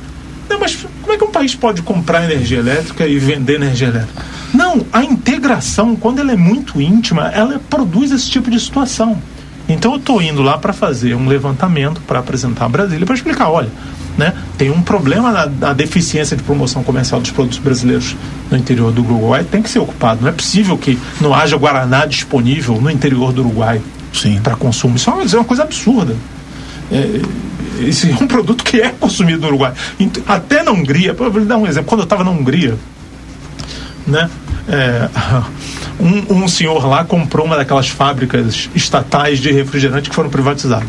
[0.48, 4.22] não, mas como é que um país pode comprar energia elétrica e vender energia elétrica?
[4.52, 9.20] Não, a integração, quando ela é muito íntima, ela produz esse tipo de situação.
[9.68, 13.48] Então eu estou indo lá para fazer um levantamento para apresentar a Brasília para explicar,
[13.48, 13.70] olha,
[14.18, 18.14] né, tem um problema na, na, deficiência de promoção comercial dos produtos brasileiros
[18.50, 20.22] no interior do Uruguai, tem que ser ocupado.
[20.22, 23.80] Não é possível que não haja guaraná disponível no interior do Uruguai
[24.42, 24.96] para consumo.
[24.96, 26.14] Isso é, uma, isso é uma coisa absurda.
[26.90, 27.22] É,
[27.80, 29.72] esse é um produto que é consumido no Uruguai.
[30.26, 31.88] Até na Hungria, vou dar um exemplo.
[31.88, 32.76] Quando eu estava na Hungria,
[34.06, 34.28] né,
[34.68, 35.08] é,
[36.00, 40.88] um, um senhor lá comprou uma daquelas fábricas estatais de refrigerante que foram privatizadas.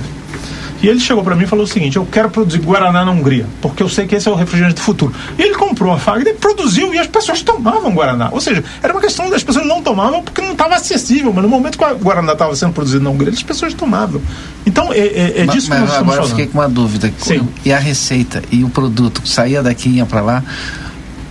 [0.84, 3.46] E ele chegou para mim e falou o seguinte: Eu quero produzir Guaraná na Hungria,
[3.62, 5.14] porque eu sei que esse é o refrigerante do futuro.
[5.40, 8.28] E ele comprou a fábrica, ele produziu e as pessoas tomavam Guaraná.
[8.34, 11.50] Ou seja, era uma questão das pessoas não tomavam porque não estava acessível, mas no
[11.50, 14.22] momento que o Guaraná estava sendo produzido na Hungria, as pessoas tomavam.
[14.66, 16.24] Então é, é, é disso mas, que nós mas estamos agora falando.
[16.24, 17.48] eu fiquei com uma dúvida: Sim.
[17.64, 20.44] e a receita e o produto saía daqui e ia para lá?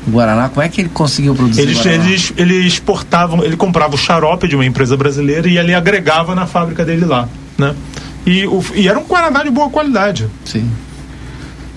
[0.07, 3.99] O Guaraná, como é que ele conseguiu produzir eles, eles, ele exportavam, ele comprava o
[3.99, 7.75] xarope de uma empresa brasileira e ele agregava na fábrica dele lá, né?
[8.27, 10.29] E, o, e era um Guaraná de boa qualidade.
[10.45, 10.71] Sim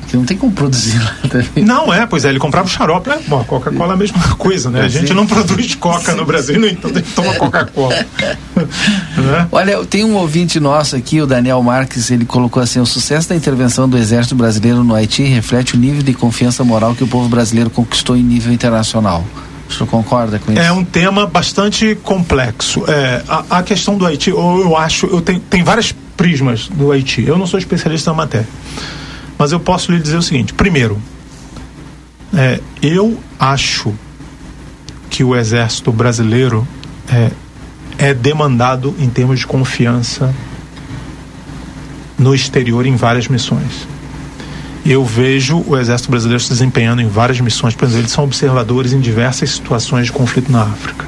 [0.08, 1.64] que não tem como produzir lá também.
[1.64, 3.20] Não, é, pois é, ele comprava o xarope, né?
[3.28, 4.82] Bom, Coca-Cola é a mesma coisa, né?
[4.82, 7.95] A gente não produz Coca no Brasil, no entanto, a gente toma Coca-Cola.
[8.56, 9.47] né?
[9.51, 13.36] Olha, tem um ouvinte nosso aqui, o Daniel Marques, ele colocou assim: o sucesso da
[13.36, 17.28] intervenção do Exército Brasileiro no Haiti reflete o nível de confiança moral que o povo
[17.28, 19.26] brasileiro conquistou em nível internacional.
[19.68, 20.62] O senhor concorda com isso?
[20.62, 22.84] É um tema bastante complexo.
[22.88, 26.91] É, a, a questão do Haiti, eu, eu acho, eu tenho, tem várias prismas do
[26.91, 27.24] Haiti.
[27.26, 28.47] Eu não sou especialista na matéria.
[29.38, 31.02] Mas eu posso lhe dizer o seguinte: primeiro,
[32.34, 33.94] é, eu acho
[35.10, 36.68] que o exército brasileiro
[37.10, 37.32] é,
[37.98, 40.34] é demandado em termos de confiança
[42.18, 43.88] no exterior em várias missões.
[44.86, 48.94] Eu vejo o exército brasileiro se desempenhando em várias missões, por exemplo, eles são observadores
[48.94, 51.06] em diversas situações de conflito na África.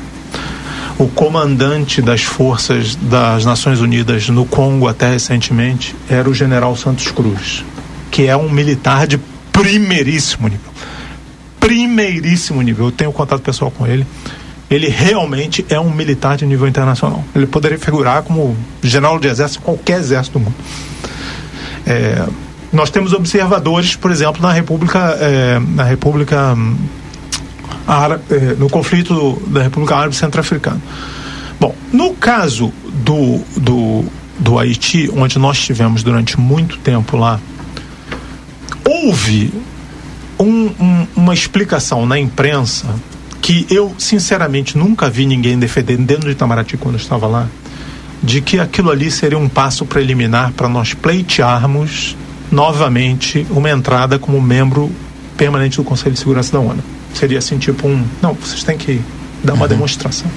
[0.97, 7.11] o comandante das forças das Nações Unidas no Congo até recentemente era o general Santos
[7.11, 7.63] Cruz,
[8.11, 9.19] que é um militar de
[9.51, 10.71] primeiríssimo nível.
[11.59, 12.85] Primeiríssimo nível.
[12.85, 14.05] Eu tenho contato pessoal com ele.
[14.69, 17.23] Ele realmente é um militar de nível internacional.
[17.35, 20.55] Ele poderia figurar como general de exército qualquer exército do mundo.
[21.85, 22.27] É,
[22.71, 26.55] nós temos observadores, por exemplo, na República, é, na República
[27.87, 30.81] Árabe, é, no conflito da República Árabe Centro-Africana.
[31.59, 32.71] Bom, no caso
[33.05, 34.03] do, do,
[34.37, 37.39] do Haiti, onde nós estivemos durante muito tempo lá,
[38.85, 39.51] houve
[40.39, 42.87] um, um, uma explicação na imprensa
[43.41, 47.47] que eu, sinceramente, nunca vi ninguém defender dentro de Itamaraty quando eu estava lá,
[48.21, 52.15] de que aquilo ali seria um passo preliminar para nós pleitearmos
[52.51, 54.91] novamente uma entrada como membro
[55.37, 56.83] permanente do Conselho de Segurança da ONU.
[57.13, 58.03] Seria assim, tipo um.
[58.21, 59.01] Não, vocês têm que
[59.43, 59.69] dar uma uhum.
[59.69, 60.29] demonstração.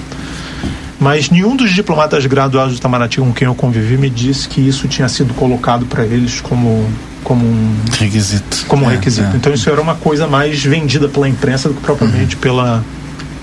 [1.00, 4.86] Mas nenhum dos diplomatas graduados do Itamaraty com quem eu convivi me disse que isso
[4.86, 6.86] tinha sido colocado para eles como
[7.24, 8.64] como um requisito.
[8.66, 9.28] Como um é, requisito.
[9.32, 9.36] É.
[9.36, 12.40] Então isso era uma coisa mais vendida pela imprensa do que propriamente uhum.
[12.40, 12.84] pela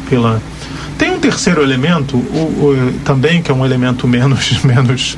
[0.10, 0.42] pela
[0.98, 5.18] tem um terceiro elemento o, o, também que é um elemento menos menos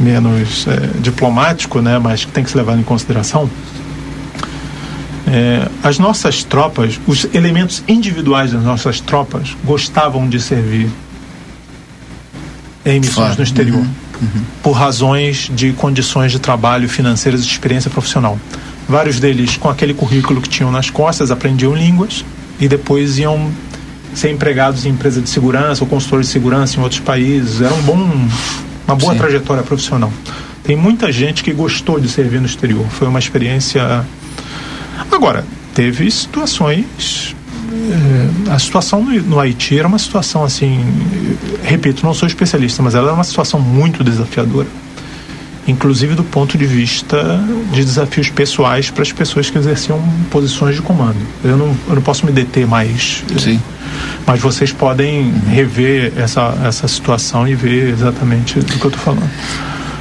[0.00, 3.48] menos é, diplomático, né, mas que tem que ser levado em consideração.
[5.26, 10.90] É, as nossas tropas, os elementos individuais das nossas tropas gostavam de servir
[12.84, 13.36] em missões claro.
[13.36, 13.90] no exterior, uhum.
[14.20, 14.42] Uhum.
[14.62, 18.38] por razões de condições de trabalho financeiras e de experiência profissional.
[18.88, 22.24] Vários deles, com aquele currículo que tinham nas costas, aprendiam línguas
[22.60, 23.50] e depois iam
[24.14, 27.60] ser empregados em empresa de segurança ou consultores de segurança em outros países.
[27.60, 28.28] Era um bom
[28.86, 29.18] uma boa Sim.
[29.18, 30.12] trajetória profissional.
[30.64, 32.86] Tem muita gente que gostou de servir no exterior.
[32.90, 34.04] Foi uma experiência.
[35.10, 35.44] Agora,
[35.74, 37.34] teve situações.
[37.90, 40.84] Eh, a situação no, no Haiti era uma situação assim.
[41.62, 44.66] Repito, não sou especialista, mas ela era uma situação muito desafiadora
[45.66, 47.40] inclusive do ponto de vista
[47.72, 51.18] de desafios pessoais para as pessoas que exerciam posições de comando.
[51.44, 53.22] Eu não, eu não posso me deter mais.
[53.38, 53.60] Sim.
[54.26, 59.30] Mas vocês podem rever essa, essa situação e ver exatamente do que eu estou falando.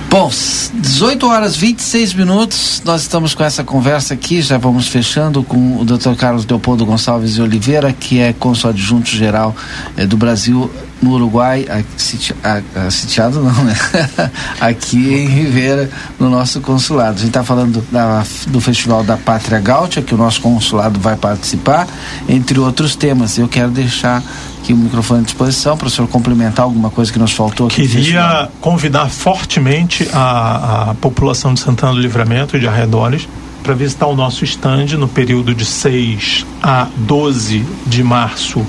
[0.10, 0.32] Bom,
[0.74, 5.86] 18 horas 26 minutos, nós estamos com essa conversa aqui, já vamos fechando com o
[5.86, 6.16] Dr.
[6.18, 9.56] Carlos Leopoldo Gonçalves de Oliveira, que é cônsul adjunto geral
[9.96, 10.72] eh, do Brasil
[11.02, 11.66] no Uruguai,
[11.98, 13.76] sitiado não, né?
[14.60, 15.90] aqui em Rivera,
[16.20, 17.12] no nosso consulado.
[17.12, 21.16] A gente está falando da, do Festival da Pátria Gaúcha, que o nosso consulado vai
[21.16, 21.88] participar,
[22.28, 23.38] entre outros temas.
[23.38, 24.22] Eu quero deixar
[24.62, 27.88] aqui o microfone à disposição para o senhor complementar alguma coisa que nos faltou aqui.
[27.88, 33.28] Queria convidar fortemente a, a população de Santana do Livramento e de arredores
[33.64, 38.66] para visitar o nosso estande no período de 6 a 12 de março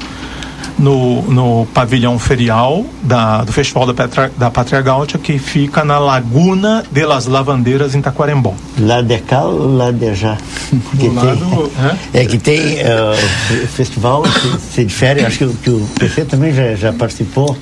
[0.79, 5.99] no, no pavilhão ferial da, do Festival da, Petra, da Pátria Gaúcha, que fica na
[5.99, 8.55] Laguna de las Lavandeiras, em Taquarembó.
[8.79, 10.37] Lá de cá ou lá de já?
[10.95, 11.71] Do lado,
[12.12, 12.23] é?
[12.23, 12.25] é?
[12.27, 16.93] que tem uh, festival, se, se difere, acho que, que o PC também já, já
[16.93, 17.57] participou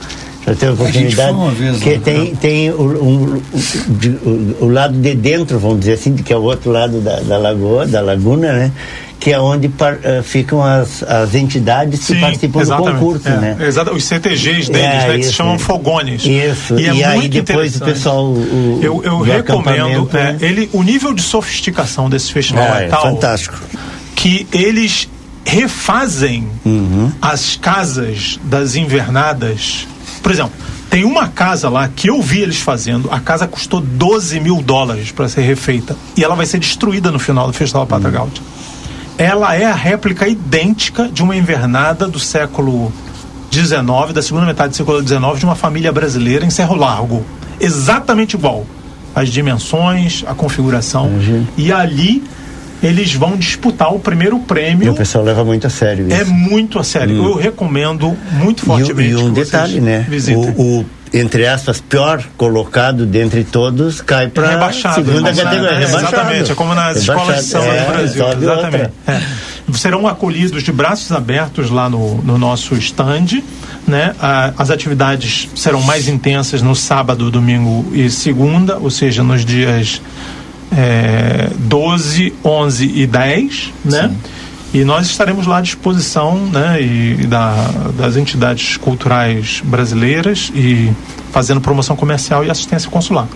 [0.48, 1.36] já teve oportunidade.
[1.56, 3.42] Vez, que tem, tem o, um,
[4.60, 7.38] o, o, lado de dentro, vamos dizer assim, que é o outro lado da, da
[7.38, 8.72] lagoa, da laguna, né?
[9.20, 13.36] que é onde par, uh, ficam as, as entidades Sim, que participam do concurso, é,
[13.36, 13.56] né?
[13.60, 16.24] Exato, os CTGs deles, é, né, que se chamam fogones.
[16.24, 18.24] Isso, e, é e aí depois o pessoal.
[18.26, 20.38] O, eu eu recomendo, é, né?
[20.40, 23.02] ele, o nível de sofisticação desse festival é, é tal.
[23.02, 23.58] fantástico.
[24.14, 25.08] Que eles
[25.44, 27.10] refazem uhum.
[27.20, 29.86] as casas das invernadas.
[30.22, 30.52] Por exemplo,
[30.90, 33.08] tem uma casa lá que eu vi eles fazendo.
[33.10, 35.96] A casa custou 12 mil dólares para ser refeita.
[36.16, 38.12] E ela vai ser destruída no final do Festival Pata uhum.
[38.12, 38.42] Gaúcha
[39.18, 42.92] ela é a réplica idêntica de uma invernada do século
[43.50, 47.26] XIX, da segunda metade do século XIX, de uma família brasileira em Cerro Largo.
[47.60, 48.64] Exatamente igual.
[49.12, 51.06] As dimensões, a configuração.
[51.06, 51.44] Uhum.
[51.56, 52.22] E ali
[52.82, 54.86] eles vão disputar o primeiro prêmio.
[54.86, 56.22] E o pessoal leva muito a sério é isso.
[56.22, 57.22] É muito a sério.
[57.22, 57.26] Hum.
[57.26, 59.10] Eu recomendo muito fortemente.
[59.10, 60.06] E, e um detalhe, né?
[60.34, 65.70] O, o, entre aspas, pior colocado dentre todos, cai para a segunda rebaixado, categoria.
[65.70, 67.40] É, exatamente, é como nas rebaixado.
[67.40, 68.26] escolas de samba é, do Brasil.
[68.42, 68.90] Exatamente.
[69.06, 69.20] É.
[69.74, 73.42] Serão acolhidos de braços abertos lá no, no nosso stand.
[73.86, 74.14] Né?
[74.58, 80.02] as atividades serão mais intensas no sábado, domingo e segunda, ou seja, nos dias
[80.76, 84.08] é, 12, 11 e 10, né?
[84.08, 84.16] Sim.
[84.72, 87.54] E nós estaremos lá à disposição né, e da,
[87.96, 90.92] das entidades culturais brasileiras e
[91.32, 93.26] fazendo promoção comercial e assistência consular.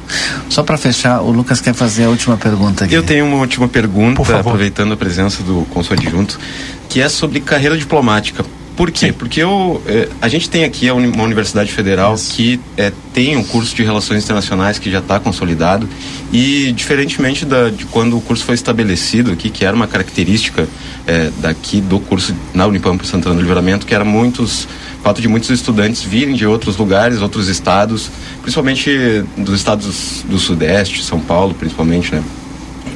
[0.50, 2.92] Só para fechar, o Lucas quer fazer a última pergunta aqui.
[2.92, 6.38] Eu tenho uma última pergunta, aproveitando a presença do consul adjunto,
[6.88, 8.44] que é sobre carreira diplomática.
[8.82, 9.12] Por quê?
[9.12, 12.34] Porque eu, é, a gente tem aqui uma universidade federal Isso.
[12.34, 15.88] que é, tem um curso de relações internacionais que já está consolidado
[16.32, 20.66] e diferentemente da, de quando o curso foi estabelecido aqui, que era uma característica
[21.06, 24.66] é, daqui do curso na Unipampa Santana do Livramento, que era muitos
[25.00, 28.10] fato de muitos estudantes virem de outros lugares, outros estados,
[28.40, 32.24] principalmente dos estados do Sudeste, São Paulo, principalmente, né?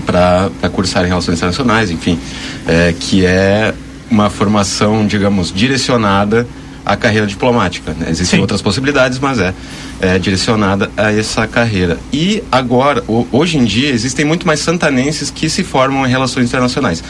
[0.04, 2.18] Para cursar em relações internacionais, enfim,
[2.66, 3.72] é, que é
[4.10, 6.46] uma formação, digamos, direcionada
[6.84, 7.92] à carreira diplomática.
[7.98, 8.06] Né?
[8.08, 8.40] Existem Sim.
[8.40, 9.52] outras possibilidades, mas é,
[10.00, 11.98] é, direcionada a essa carreira.
[12.12, 13.02] E agora,
[13.32, 17.02] hoje em dia, existem muito mais santanenses que se formam em relações internacionais.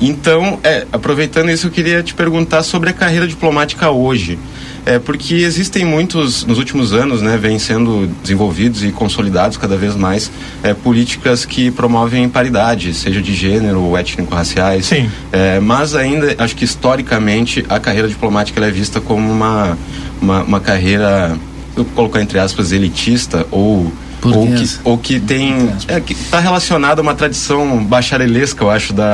[0.00, 4.38] Então, é, aproveitando isso, eu queria te perguntar sobre a carreira diplomática hoje.
[4.86, 9.94] É, porque existem muitos, nos últimos anos, né, vêm sendo desenvolvidos e consolidados cada vez
[9.94, 10.30] mais
[10.62, 14.86] é, políticas que promovem paridade, seja de gênero ou étnico-raciais.
[14.86, 15.10] Sim.
[15.32, 19.78] É, mas ainda, acho que historicamente, a carreira diplomática é vista como uma,
[20.20, 21.36] uma, uma carreira,
[21.76, 23.92] eu vou colocar entre aspas, elitista ou
[24.22, 25.70] ou que, ou que tem.
[25.86, 29.12] É, que está relacionado a uma tradição bacharelesca, eu acho, da,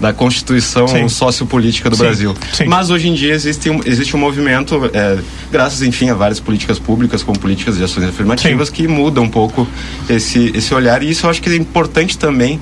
[0.00, 1.08] da Constituição Sim.
[1.08, 2.02] sociopolítica do Sim.
[2.02, 2.34] Brasil.
[2.52, 2.66] Sim.
[2.66, 5.18] Mas hoje em dia existe um, existe um movimento, é,
[5.50, 9.66] graças, enfim, a várias políticas públicas, como políticas de ações afirmativas, que mudam um pouco
[10.08, 11.02] esse, esse olhar.
[11.02, 12.60] E isso eu acho que é importante também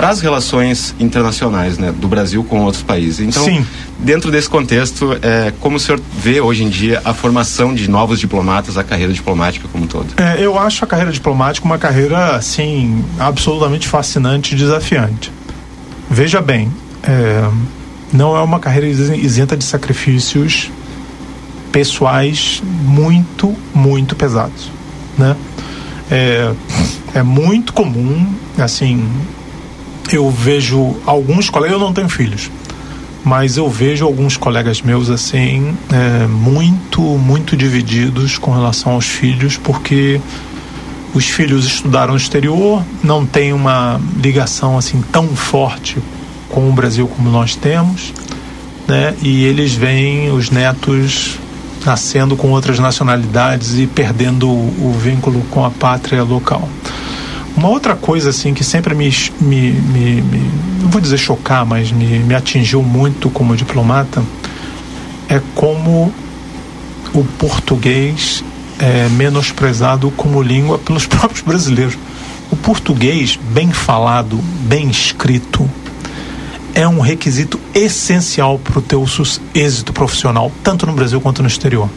[0.00, 3.20] para as relações internacionais né, do Brasil com outros países.
[3.20, 3.66] Então, Sim.
[3.98, 8.18] dentro desse contexto, é, como o senhor vê hoje em dia a formação de novos
[8.18, 10.06] diplomatas, a carreira diplomática como um todo?
[10.16, 15.30] É, eu acho a carreira diplomática uma carreira, assim, absolutamente fascinante e desafiante.
[16.08, 16.72] Veja bem,
[17.02, 17.46] é,
[18.10, 20.70] não é uma carreira isenta de sacrifícios
[21.70, 24.70] pessoais muito, muito pesados,
[25.18, 25.36] né?
[26.10, 26.54] É,
[27.16, 28.26] é muito comum,
[28.56, 29.06] assim,
[30.16, 32.50] eu vejo alguns colegas, eu não tenho filhos,
[33.24, 39.56] mas eu vejo alguns colegas meus assim é, muito, muito divididos com relação aos filhos,
[39.56, 40.20] porque
[41.14, 45.98] os filhos estudaram no exterior, não tem uma ligação assim tão forte
[46.48, 48.12] com o Brasil como nós temos,
[48.86, 49.14] né?
[49.22, 51.38] E eles veem os netos
[51.84, 56.68] nascendo com outras nacionalidades e perdendo o, o vínculo com a pátria local.
[57.56, 60.50] Uma outra coisa assim que sempre me, me, me, me
[60.82, 64.22] não vou dizer chocar, mas me, me atingiu muito como diplomata
[65.30, 66.12] é como
[67.14, 68.42] o português
[68.80, 71.96] é menosprezado como língua pelos próprios brasileiros.
[72.50, 75.70] O português bem falado, bem escrito,
[76.74, 79.06] é um requisito essencial para o teu
[79.54, 81.88] êxito profissional, tanto no Brasil quanto no exterior.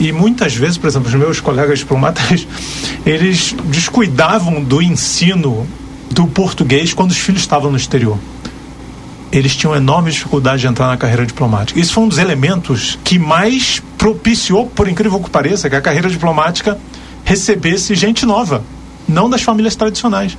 [0.00, 2.48] E muitas vezes, por exemplo, os meus colegas diplomatas,
[3.04, 5.66] eles descuidavam do ensino
[6.10, 8.18] do português quando os filhos estavam no exterior.
[9.30, 11.78] Eles tinham enorme dificuldade de entrar na carreira diplomática.
[11.78, 16.08] Isso foi um dos elementos que mais propiciou, por incrível que pareça, que a carreira
[16.08, 16.78] diplomática
[17.22, 18.64] recebesse gente nova,
[19.06, 20.36] não das famílias tradicionais.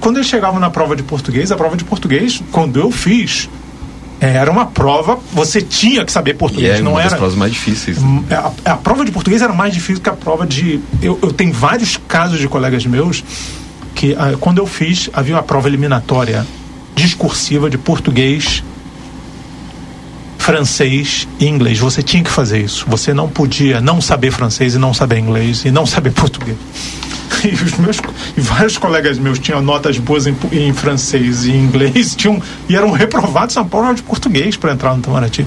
[0.00, 3.48] Quando eles chegavam na prova de português, a prova de português, quando eu fiz,
[4.20, 7.10] era uma prova, você tinha que saber português, é não uma era.
[7.10, 7.98] Das provas mais difíceis.
[7.98, 10.80] Hum, é, a, a, prova de português era mais difícil que a prova de.
[11.02, 13.22] Eu, eu tenho vários casos de colegas meus
[13.94, 16.46] que, ah, quando eu fiz, havia uma prova eliminatória
[16.94, 18.62] discursiva de português,
[20.46, 21.80] francês e inglês.
[21.80, 22.86] Você tinha que fazer isso.
[22.88, 26.56] Você não podia não saber francês e não saber inglês e não saber português.
[27.44, 27.96] e os meus
[28.36, 32.92] e vários colegas meus tinham notas boas em, em francês e inglês tinham, e eram
[32.92, 35.44] reprovados na prova de português para entrar no Itamaraty.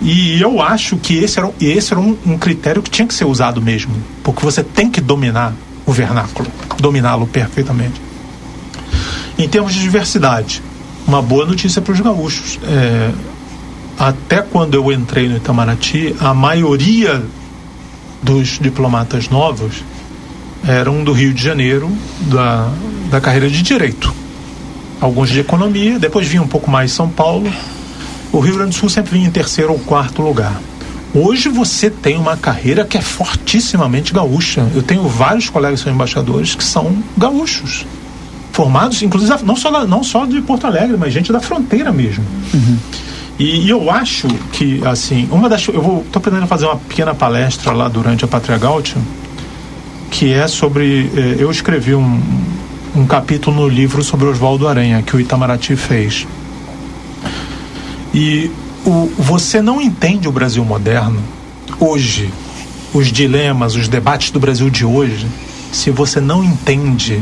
[0.00, 3.24] E eu acho que esse era, esse era um, um critério que tinha que ser
[3.24, 3.92] usado mesmo,
[4.22, 5.52] porque você tem que dominar
[5.84, 6.48] o vernáculo,
[6.78, 8.00] dominá-lo perfeitamente.
[9.36, 10.62] Em termos de diversidade,
[11.08, 12.60] uma boa notícia para os gaúchos.
[12.62, 13.10] É,
[13.98, 17.22] até quando eu entrei no Itamaraty, a maioria
[18.22, 19.84] dos diplomatas novos
[20.66, 21.90] eram do Rio de Janeiro,
[22.22, 22.68] da,
[23.10, 24.14] da carreira de direito.
[25.00, 27.52] Alguns de economia, depois vinha um pouco mais São Paulo.
[28.32, 30.60] O Rio Grande do Sul sempre vinha em terceiro ou quarto lugar.
[31.14, 34.66] Hoje você tem uma carreira que é fortissimamente gaúcha.
[34.74, 37.84] Eu tenho vários colegas que são embaixadores que são gaúchos.
[38.52, 42.24] Formados, inclusive, não só, não só de Porto Alegre, mas gente da fronteira mesmo.
[42.54, 42.78] Uhum.
[43.42, 45.66] E, e, eu acho que, assim, uma das.
[45.66, 46.02] Eu vou.
[46.02, 48.98] Estou pretendendo fazer uma pequena palestra lá durante a Patria Gaúcha
[50.12, 51.10] que é sobre.
[51.16, 52.20] Eh, eu escrevi um,
[52.94, 56.26] um capítulo no livro sobre Oswaldo Aranha, que o Itamaraty fez.
[58.14, 58.50] E
[58.84, 61.20] o, você não entende o Brasil moderno
[61.80, 62.30] hoje,
[62.92, 65.26] os dilemas, os debates do Brasil de hoje,
[65.72, 67.20] se você não entende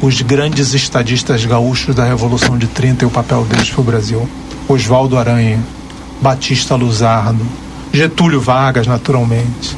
[0.00, 4.28] os grandes estadistas gaúchos da Revolução de 30 e o papel deles para o Brasil.
[4.68, 5.60] Oswaldo Aranha,
[6.20, 7.44] Batista Luzardo,
[7.92, 9.76] Getúlio Vargas, naturalmente,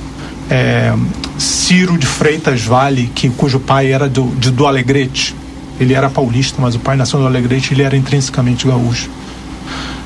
[0.51, 0.95] é,
[1.39, 5.35] Ciro de Freitas Vale, que, cujo pai era do, de, do Alegrete.
[5.79, 9.11] Ele era paulista, mas o pai nasceu no Alegrete ele era intrinsecamente gaúcho.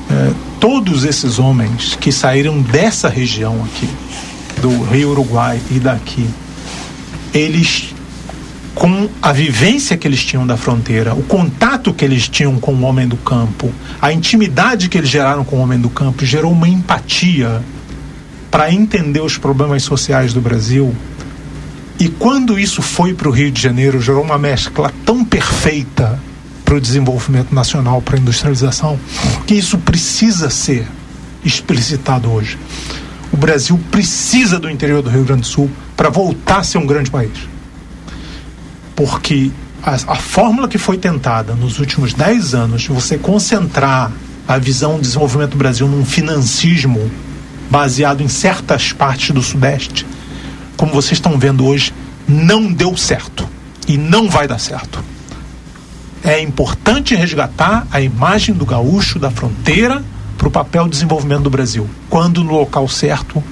[0.09, 3.89] É, todos esses homens que saíram dessa região aqui,
[4.61, 6.27] do Rio Uruguai e daqui,
[7.33, 7.93] eles
[8.73, 12.81] com a vivência que eles tinham da fronteira, o contato que eles tinham com o
[12.83, 16.67] homem do campo, a intimidade que eles geraram com o homem do campo, gerou uma
[16.67, 17.61] empatia
[18.49, 20.95] para entender os problemas sociais do Brasil.
[21.99, 26.19] E quando isso foi para o Rio de Janeiro, gerou uma mescla tão perfeita
[26.65, 28.97] para o desenvolvimento nacional, para a industrialização,
[29.45, 30.87] que isso precisa ser
[31.43, 32.57] explicitado hoje.
[33.31, 36.85] O Brasil precisa do interior do Rio Grande do Sul para voltar a ser um
[36.85, 37.51] grande país
[38.95, 39.51] porque
[39.83, 44.11] a, a fórmula que foi tentada nos últimos 10 anos de você concentrar
[44.47, 47.09] a visão do desenvolvimento do Brasil num financismo
[47.69, 50.05] baseado em certas partes do Sudeste,
[50.75, 51.93] como vocês estão vendo hoje,
[52.27, 53.47] não deu certo
[53.87, 55.03] e não vai dar certo.
[56.23, 60.03] É importante resgatar a imagem do gaúcho da fronteira
[60.37, 63.43] para o papel de desenvolvimento do Brasil, quando no local certo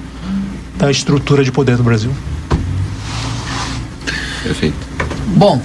[0.76, 2.12] da estrutura de poder do Brasil.
[4.42, 4.89] Perfeito.
[5.36, 5.60] Bom,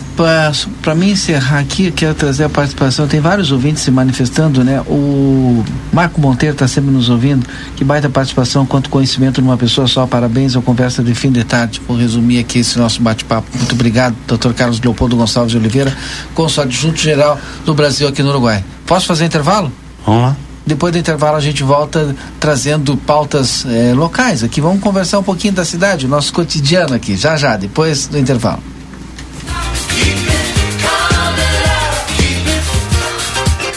[0.82, 3.08] para mim encerrar aqui, quero trazer a participação.
[3.08, 4.80] Tem vários ouvintes se manifestando, né?
[4.82, 7.46] O Marco Monteiro está sempre nos ouvindo.
[7.76, 10.06] Que baita participação, quanto conhecimento de uma pessoa só.
[10.06, 11.82] Parabéns ao Conversa de Fim de Tarde.
[11.88, 13.48] Vou resumir aqui esse nosso bate-papo.
[13.58, 14.54] Muito obrigado, Dr.
[14.54, 15.96] Carlos Leopoldo Gonçalves de Oliveira,
[16.34, 18.64] consul adjunto geral do Brasil aqui no Uruguai.
[18.86, 19.72] Posso fazer intervalo?
[20.06, 20.36] Vamos lá.
[20.66, 24.62] Depois do intervalo a gente volta trazendo pautas eh, locais aqui.
[24.62, 28.75] Vamos conversar um pouquinho da cidade, o nosso cotidiano aqui, já já, depois do intervalo.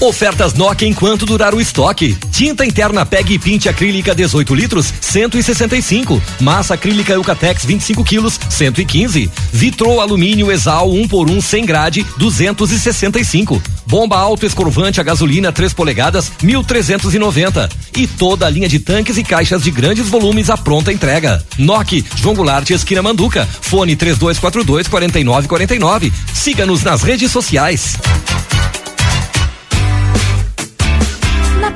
[0.00, 2.16] Ofertas Nokia enquanto durar o estoque.
[2.30, 6.22] Tinta interna PEG e Pinte acrílica 18 litros, 165.
[6.38, 9.28] Massa acrílica Eucatex 25 quilos, 115.
[9.52, 13.60] Vitro alumínio Exal 1 por 1 sem grade, 265.
[13.86, 17.68] Bomba alto escorvante a gasolina 3 polegadas, 1390.
[17.96, 21.44] E toda a linha de tanques e caixas de grandes volumes à pronta entrega.
[21.58, 23.48] Nokia, João Goulart, esquina Manduca.
[23.62, 26.12] Fone 3242 4949.
[26.32, 27.96] Siga-nos nas redes sociais.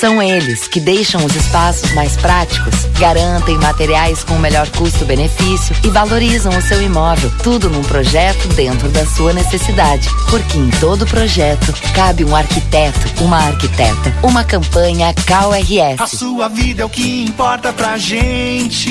[0.00, 6.56] São eles que deixam os espaços mais práticos, garantem materiais com melhor custo-benefício e valorizam
[6.56, 7.30] o seu imóvel.
[7.42, 10.08] Tudo num projeto dentro da sua necessidade.
[10.28, 14.12] Porque em todo projeto cabe um arquiteto, uma arquiteta.
[14.22, 16.00] Uma campanha CalRS.
[16.00, 18.90] A sua vida é o que importa pra gente.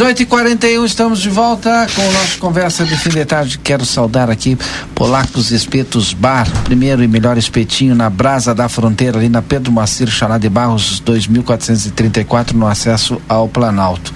[0.00, 3.58] E 41 estamos de volta com a nossa conversa de fim de tarde.
[3.58, 4.56] Quero saudar aqui
[4.94, 10.08] Polacos Espetos Bar, primeiro e melhor espetinho na Brasa da Fronteira, ali na Pedro Macir
[10.08, 14.14] Chalá de Barros, 2434, no acesso ao Planalto.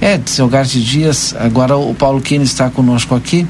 [0.00, 3.46] É, de Dias, agora o Paulo Kine está conosco aqui.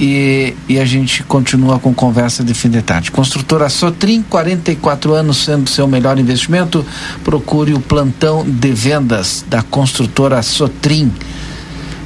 [0.00, 3.10] E, e, a gente continua com conversa de fim de tarde.
[3.10, 6.86] Construtora Sotrim, 44 anos sendo seu melhor investimento.
[7.24, 11.12] Procure o plantão de vendas da construtora Sotrim.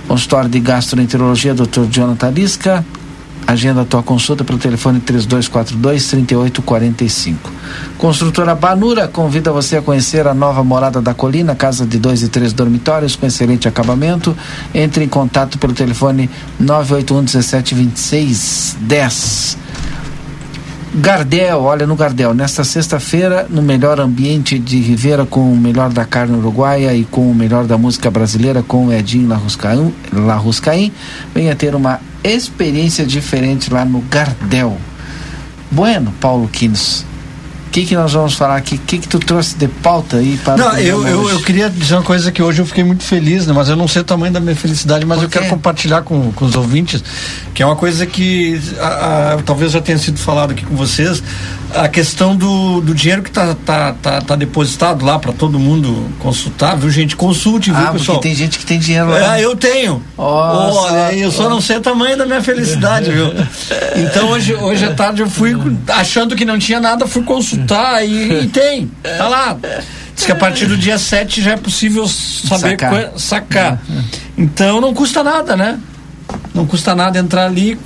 [0.08, 1.84] Consultório de Gastroenterologia, Dr.
[1.90, 2.84] Jonathan Lisca,
[3.46, 7.50] Agenda a tua consulta pelo telefone 3242 3845.
[7.98, 12.28] Construtora Banura convida você a conhecer a nova morada da colina, casa de dois e
[12.28, 14.36] três dormitórios com excelente acabamento.
[14.74, 19.61] Entre em contato pelo telefone 981 17 26 10.
[20.94, 26.04] Gardel, olha no Gardel, nesta sexta-feira, no melhor ambiente de Rivera, com o melhor da
[26.04, 29.26] carne uruguaia e com o melhor da música brasileira, com o Edinho
[30.12, 30.92] Larruscaim,
[31.34, 34.76] venha ter uma experiência diferente lá no Gardel.
[35.70, 37.06] Bueno, Paulo Quines
[37.72, 38.74] que, que nós vamos falar aqui?
[38.74, 41.94] O que, que tu trouxe de pauta aí para Não, eu, eu, eu, queria dizer
[41.94, 43.52] uma coisa que hoje eu fiquei muito feliz, né?
[43.54, 46.44] mas eu não sei o tamanho da minha felicidade, mas eu quero compartilhar com, com
[46.44, 47.02] os ouvintes,
[47.54, 51.22] que é uma coisa que a, a, talvez já tenha sido falado aqui com vocês,
[51.74, 56.10] a questão do, do dinheiro que está tá, tá, tá depositado lá para todo mundo
[56.18, 57.16] consultar, viu, gente?
[57.16, 58.18] Consulte, viu, ah, pessoal?
[58.18, 59.38] tem gente que tem dinheiro lá.
[59.38, 60.02] É, eu tenho.
[60.16, 63.32] Nossa, Olha, eu só não sei o tamanho da minha felicidade, viu?
[63.96, 65.54] Então hoje, hoje à tarde eu fui
[65.88, 68.90] achando que não tinha nada, fui consultar e, e tem.
[69.02, 69.56] Tá lá.
[70.14, 73.12] Diz que a partir do dia 7 já é possível saber sacar.
[73.16, 73.82] sacar.
[74.36, 75.78] Então não custa nada, né?
[76.54, 77.78] Não custa nada entrar ali,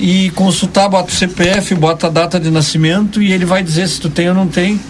[0.00, 4.00] e consultar, bota o CPF, bota a data de nascimento e ele vai dizer se
[4.00, 4.80] tu tem ou não tem.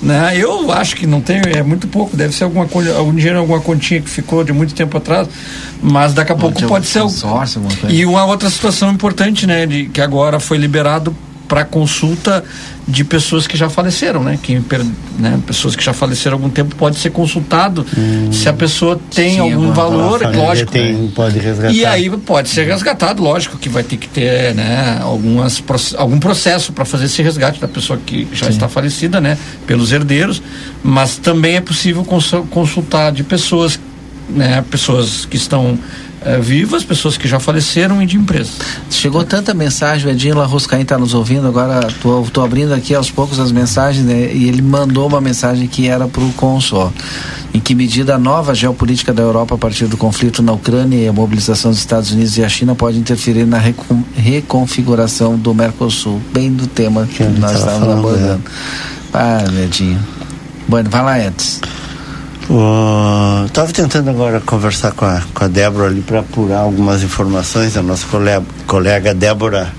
[0.00, 0.36] Né?
[0.36, 2.66] Eu acho que não tem, é muito pouco, deve ser alguma
[2.96, 5.28] algum dinheiro, alguma continha que ficou de muito tempo atrás,
[5.82, 7.00] mas daqui a pouco pode ser.
[7.00, 11.16] Consórcio, e uma outra situação importante, né, de, que agora foi liberado
[11.46, 12.44] para consulta
[12.86, 14.38] de pessoas que já faleceram, né?
[14.40, 14.64] Quem,
[15.18, 15.40] né?
[15.44, 19.34] Pessoas que já faleceram há algum tempo pode ser consultado hum, se a pessoa tem
[19.34, 20.70] sim, algum valor, lógico.
[20.70, 21.72] Tem, pode resgatar.
[21.72, 24.98] E aí pode ser resgatado, lógico que vai ter que ter, né?
[25.00, 25.62] Algumas,
[25.96, 28.52] algum processo para fazer esse resgate da pessoa que já sim.
[28.52, 29.36] está falecida, né?
[29.66, 30.40] Pelos herdeiros,
[30.82, 33.80] mas também é possível consultar de pessoas,
[34.28, 34.64] né?
[34.70, 35.76] Pessoas que estão
[36.26, 38.58] é, vivas, pessoas que já faleceram e de empresas.
[38.90, 43.38] Chegou tanta mensagem, o Edinho Larruscaim está nos ouvindo, agora estou abrindo aqui aos poucos
[43.38, 46.92] as mensagens, né, e ele mandou uma mensagem que era para o Consó.
[47.54, 51.08] Em que medida a nova geopolítica da Europa a partir do conflito na Ucrânia e
[51.08, 56.20] a mobilização dos Estados Unidos e a China pode interferir na recon, reconfiguração do Mercosul,
[56.34, 58.42] bem do tema que, que nós estávamos abordando.
[58.44, 58.96] É.
[59.14, 59.98] Ah, Edinho.
[60.68, 61.60] Bueno, vai lá, Edson.
[62.48, 67.76] Estava tentando agora conversar com a, com a Débora ali para apurar algumas informações.
[67.76, 69.72] A nossa colega, colega Débora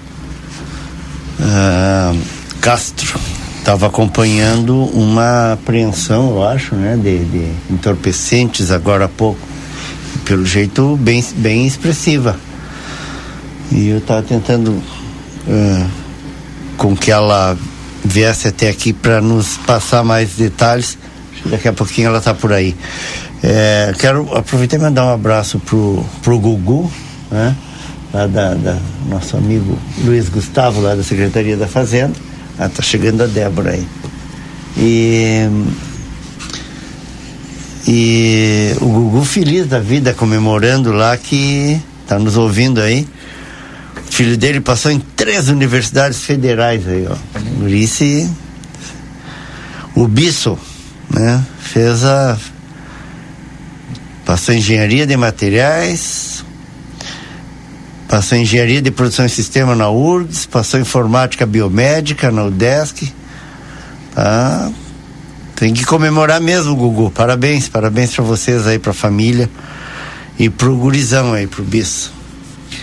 [1.39, 2.19] uh,
[2.59, 3.17] Castro
[3.57, 9.39] estava acompanhando uma apreensão, eu acho, né, de, de, entorpecentes agora há pouco.
[10.25, 12.35] Pelo jeito bem, bem expressiva.
[13.71, 15.89] E eu estava tentando uh,
[16.75, 17.57] com que ela
[18.03, 20.97] viesse até aqui para nos passar mais detalhes
[21.45, 22.75] Daqui a pouquinho ela está por aí.
[23.43, 26.91] É, quero aproveitar e mandar um abraço pro, pro Gugu,
[27.31, 27.55] né?
[28.13, 28.77] Lá da, da,
[29.09, 32.13] nosso amigo Luiz Gustavo, lá da Secretaria da Fazenda.
[32.57, 33.87] Ah, tá chegando a Débora aí.
[34.77, 35.47] E,
[37.87, 43.07] e o Gugu feliz da vida, comemorando lá que tá nos ouvindo aí.
[44.09, 47.15] O filho dele passou em três universidades federais aí, ó.
[47.59, 48.27] Murici,
[49.93, 50.57] o Bisso
[51.09, 51.43] né?
[51.59, 52.37] Fez a
[54.25, 56.43] passou engenharia de materiais,
[58.09, 63.13] passou engenharia de produção e sistema na URGS, passou informática biomédica na UDESC.
[64.13, 64.69] Tá?
[65.55, 67.09] Tem que comemorar mesmo, Gugu.
[67.09, 69.49] Parabéns, parabéns para vocês aí, para a família
[70.37, 72.11] e pro gurizão aí, pro bis.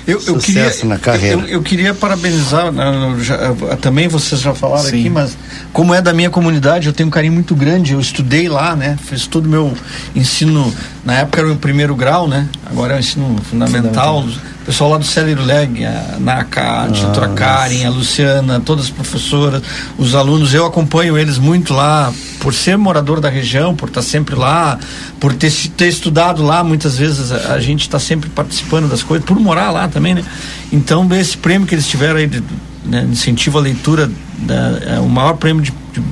[0.06, 1.40] Eu, eu queria, na carreira.
[1.40, 2.84] Eu, eu queria parabenizar, né,
[3.20, 3.36] já,
[3.80, 5.00] também vocês já falaram Sim.
[5.00, 5.36] aqui, mas
[5.72, 7.94] como é da minha comunidade, eu tenho um carinho muito grande.
[7.94, 8.98] Eu estudei lá, né?
[9.02, 9.74] Fiz todo o meu
[10.14, 10.72] ensino,
[11.04, 12.48] na época era o primeiro grau, né?
[12.66, 14.22] Agora é o ensino fundamental.
[14.22, 18.86] fundamental o pessoal lá do Célio Leg, a Naka, a Titora Karen, a Luciana, todas
[18.86, 19.62] as professoras,
[19.98, 22.10] os alunos, eu acompanho eles muito lá,
[22.40, 24.78] por ser morador da região, por estar sempre lá,
[25.20, 29.26] por ter, ter estudado lá, muitas vezes a, a gente está sempre participando das coisas,
[29.26, 30.24] por morar lá também, né?
[30.72, 32.42] Então, esse prêmio que eles tiveram aí, de,
[32.86, 36.02] né, incentivo à leitura, da, é o maior prêmio de, de,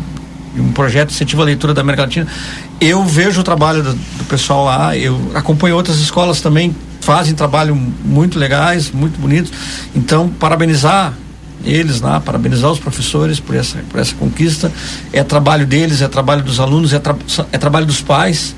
[0.57, 2.27] de um projeto de incentivo à leitura da América Latina,
[2.79, 7.75] eu vejo o trabalho do, do pessoal lá, eu acompanho outras escolas também fazem trabalho
[7.75, 9.53] muito legais, muito bonitos.
[9.95, 11.13] Então, parabenizar
[11.65, 14.73] eles lá, parabenizar os professores por essa, por essa conquista.
[15.13, 17.15] É trabalho deles, é trabalho dos alunos, é, tra
[17.53, 18.55] é trabalho dos pais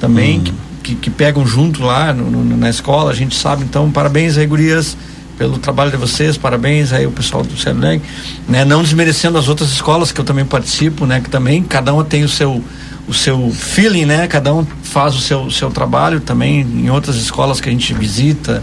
[0.00, 0.44] também, hum.
[0.44, 0.52] que,
[0.82, 3.64] que, que, pegam junto lá no, no, na escola, a gente sabe.
[3.64, 4.96] Então, parabéns aí, gurias,
[5.36, 8.02] pelo trabalho de vocês, parabéns aí o pessoal do Cerneg,
[8.48, 8.64] né?
[8.64, 11.20] Não desmerecendo as outras escolas que eu também participo, né?
[11.20, 12.62] Que também cada uma tem o seu
[13.08, 14.26] o seu feeling, né?
[14.26, 18.62] Cada um faz o seu, seu trabalho também em outras escolas que a gente visita,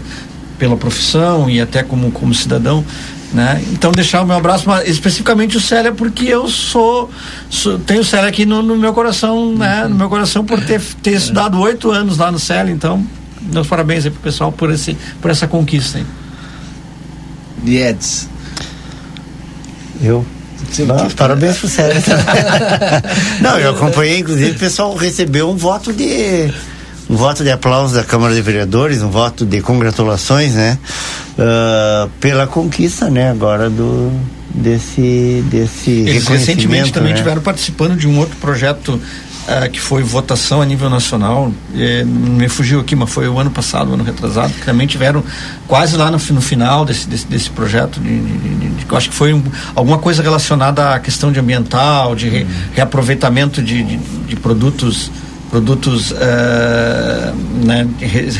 [0.58, 2.84] pela profissão e até como, como cidadão.
[3.32, 3.62] Né?
[3.72, 7.10] Então deixar o meu abraço, mas especificamente o Célia, porque eu sou,
[7.50, 9.86] sou tenho o Célia aqui no, no meu coração, né?
[9.88, 13.04] No meu coração por ter, ter estudado oito anos lá no Célia, então
[13.42, 16.06] meus parabéns aí pro pessoal por, esse, por essa conquista aí.
[17.66, 18.28] Eds.
[20.00, 20.24] Eu
[20.86, 22.02] Não, parabéns pro Célia.
[23.40, 26.50] Não, eu acompanhei, inclusive, o pessoal recebeu um voto de
[27.08, 30.78] um voto de aplauso da Câmara de Vereadores, um voto de congratulações, né?
[31.38, 33.30] Uh, pela conquista, né?
[33.30, 34.10] Agora do
[34.52, 37.18] desse desse Eles recentemente também né?
[37.18, 39.00] tiveram participando de um outro projeto
[39.46, 41.52] uh, que foi votação a nível nacional.
[41.74, 45.22] Eh, me fugiu aqui, mas foi o ano passado, o ano retrasado, que também tiveram
[45.66, 48.00] quase lá no, no final desse, desse, desse projeto.
[48.00, 49.42] De, de, de, de, acho que foi um,
[49.74, 52.48] alguma coisa relacionada à questão de ambiental, de re, uhum.
[52.74, 55.10] reaproveitamento de, de produtos
[55.48, 56.16] produtos uh,
[57.64, 57.86] né,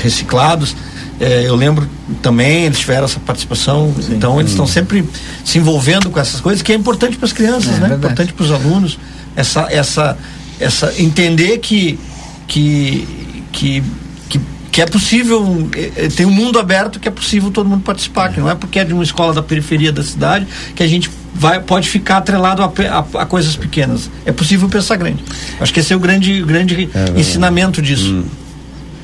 [0.03, 0.75] reciclados.
[1.19, 1.89] É, eu lembro
[2.21, 4.17] também, eles tiveram essa participação, Sim.
[4.17, 5.09] então eles estão sempre
[5.45, 7.89] se envolvendo com essas coisas, que é importante para as crianças, é, né?
[7.89, 7.97] Verdade.
[7.99, 8.99] Importante para os alunos,
[9.35, 10.17] essa, essa,
[10.61, 11.99] essa, entender que,
[12.47, 13.07] que,
[13.53, 13.83] que,
[14.29, 14.41] que,
[14.73, 18.35] que é possível, é, tem um mundo aberto que é possível todo mundo participar, é.
[18.35, 21.11] que não é porque é de uma escola da periferia da cidade que a gente
[21.35, 24.11] vai, pode ficar atrelado a, a, a, coisas pequenas.
[24.25, 25.23] É possível pensar grande.
[25.61, 28.15] Acho que esse é o grande, grande é, ensinamento disso.
[28.15, 28.25] Hum.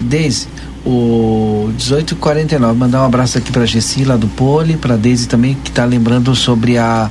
[0.01, 0.49] Deise,
[0.85, 5.71] o 1849, mandar um abraço aqui para Gessi lá do Pole, para Deise também que
[5.71, 7.09] está lembrando sobre a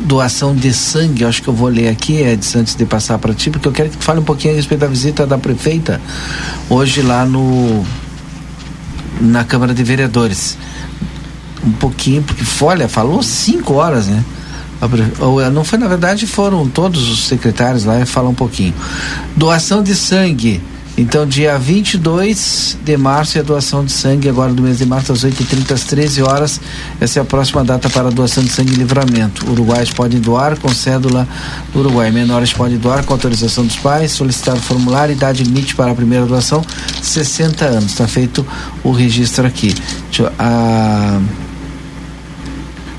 [0.00, 1.24] doação de sangue.
[1.24, 3.88] Acho que eu vou ler aqui, Edson, antes de passar para ti, porque eu quero
[3.88, 6.00] que tu fale um pouquinho a respeito da visita da prefeita
[6.68, 7.84] hoje lá no
[9.20, 10.58] na Câmara de Vereadores.
[11.64, 14.22] Um pouquinho, porque olha, falou cinco horas, né?
[14.82, 18.74] Eh, não foi na verdade foram todos os secretários lá e falar um pouquinho
[19.34, 20.60] doação de sangue
[20.96, 25.12] então dia 22 de março é a doação de sangue agora do mês de março
[25.12, 26.60] às 8h30 às 13 horas.
[27.00, 29.50] Essa é a próxima data para a doação de sangue e livramento.
[29.50, 31.26] Uruguaios podem doar com cédula
[31.72, 32.12] do Uruguai.
[32.12, 36.26] Menores podem doar com autorização dos pais solicitar o formulário idade limite para a primeira
[36.26, 36.64] doação
[37.02, 37.86] 60 anos.
[37.86, 38.46] Está feito
[38.84, 39.74] o registro aqui.
[40.10, 41.20] Deixa eu, a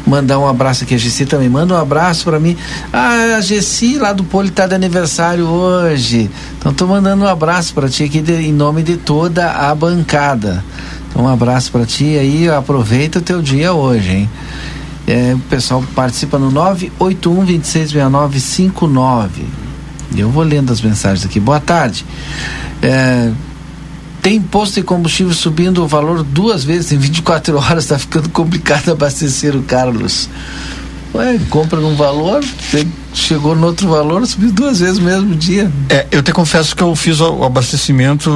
[0.06, 1.49] Mandar um abraço aqui a Gessi também.
[1.49, 2.56] Manda um abraço para mim.
[2.94, 6.30] Ah, a Gessi lá do Poli tá de aniversário hoje.
[6.57, 10.64] Então tô mandando um abraço para ti aqui de, em nome de toda a bancada.
[11.10, 12.48] Então um abraço para ti aí.
[12.49, 14.30] Aproveita o teu dia hoje, hein?
[15.07, 19.44] É, o pessoal participa no 981 266959.
[20.15, 21.40] Eu vou lendo as mensagens aqui.
[21.40, 22.06] Boa tarde.
[22.82, 23.32] É,
[24.26, 28.91] tem imposto de combustível subindo o valor duas vezes em 24 horas, está ficando complicado
[28.91, 30.27] abastecer o Carlos.
[31.14, 32.43] Ué, compra num valor,
[33.14, 35.72] chegou no outro valor, subiu duas vezes no mesmo dia.
[35.89, 38.31] É, eu te confesso que eu fiz o, abastecimento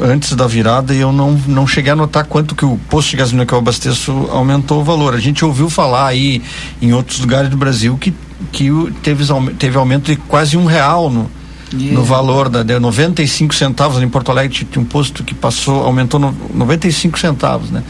[0.00, 3.16] antes da virada e eu não, não cheguei a notar quanto que o posto de
[3.16, 5.14] gasolina que eu abasteço aumentou o valor.
[5.14, 6.40] A gente ouviu falar aí
[6.80, 8.14] em outros lugares do Brasil que,
[8.52, 8.70] que
[9.02, 9.24] teve,
[9.58, 11.28] teve aumento de quase um real no,
[11.74, 11.94] Yeah.
[11.98, 16.20] no valor da de 95 centavos em Porto Alegre tinha um posto que passou aumentou
[16.20, 17.82] no, 95 centavos né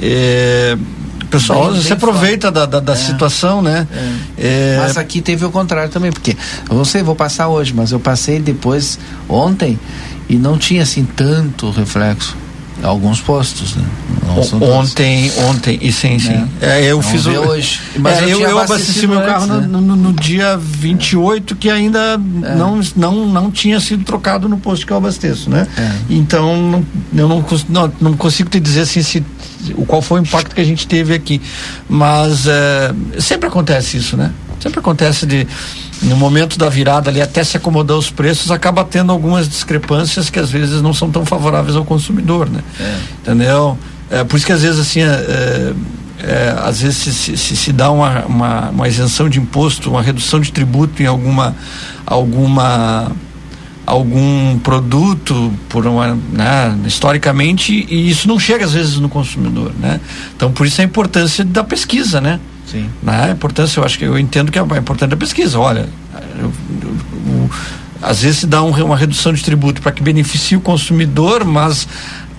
[0.00, 0.76] é,
[1.22, 2.96] o pessoal bem, se bem aproveita da, da, da é.
[2.96, 3.86] situação né
[4.36, 4.74] é.
[4.74, 4.76] É.
[4.80, 6.36] mas aqui teve o contrário também porque
[6.68, 9.78] eu não sei vou passar hoje mas eu passei depois ontem
[10.28, 12.36] e não tinha assim tanto reflexo
[12.82, 13.84] alguns postos, né?
[14.60, 16.48] ontem, ontem, e sim, sim.
[16.60, 16.80] É.
[16.80, 17.80] É, eu Vamos fiz o, hoje.
[17.98, 19.86] Mas é, eu, eu, eu abasteci meu carro antes, no, né?
[19.88, 22.54] no, no, dia 28, que ainda é.
[22.54, 25.66] não, não, não tinha sido trocado no posto que eu abasteço, né?
[25.76, 25.92] É.
[26.10, 26.84] Então,
[27.14, 29.22] eu não, não, não consigo te dizer assim se
[29.76, 31.40] o qual foi o impacto que a gente teve aqui.
[31.88, 34.32] Mas é, sempre acontece isso, né?
[34.60, 35.46] Sempre acontece de
[36.02, 40.38] no momento da virada ali até se acomodar os preços acaba tendo algumas discrepâncias que
[40.38, 42.60] às vezes não são tão favoráveis ao consumidor, né?
[42.80, 42.98] É.
[43.20, 43.78] Entendeu?
[44.10, 45.74] É, por isso que às vezes assim é, é,
[46.20, 50.40] é às vezes se, se, se dá uma, uma, uma, isenção de imposto, uma redução
[50.40, 51.54] de tributo em alguma
[52.04, 53.12] alguma
[53.86, 60.00] algum produto por uma, né, historicamente e isso não chega às vezes no consumidor, né?
[60.36, 62.38] Então por isso a importância da pesquisa, né?
[62.66, 62.88] Sim.
[63.02, 63.26] Né?
[63.26, 65.58] A importância, eu acho que eu entendo que é importante a pesquisa.
[65.58, 65.88] Olha,
[66.38, 66.52] eu,
[66.82, 66.96] eu,
[67.26, 67.50] eu,
[68.00, 71.86] às vezes se dá um, uma redução de tributo para que beneficie o consumidor, mas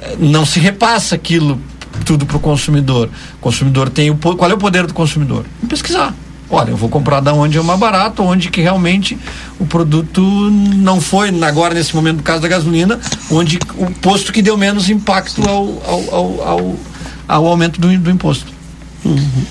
[0.01, 1.59] eh, não se repassa aquilo
[2.03, 3.09] tudo para o consumidor.
[3.35, 5.45] O consumidor tem o qual é o poder do consumidor?
[5.69, 6.13] Pesquisar.
[6.49, 9.17] Olha, eu vou comprar da onde é mais barato, onde que realmente
[9.59, 12.99] o produto não foi, agora nesse momento do caso da gasolina,
[13.31, 16.75] onde o posto que deu menos impacto ao, ao, ao, ao,
[17.27, 18.51] ao aumento do, do imposto.
[19.03, 19.45] Uhum.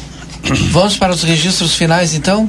[0.70, 2.48] Vamos para os registros finais, então?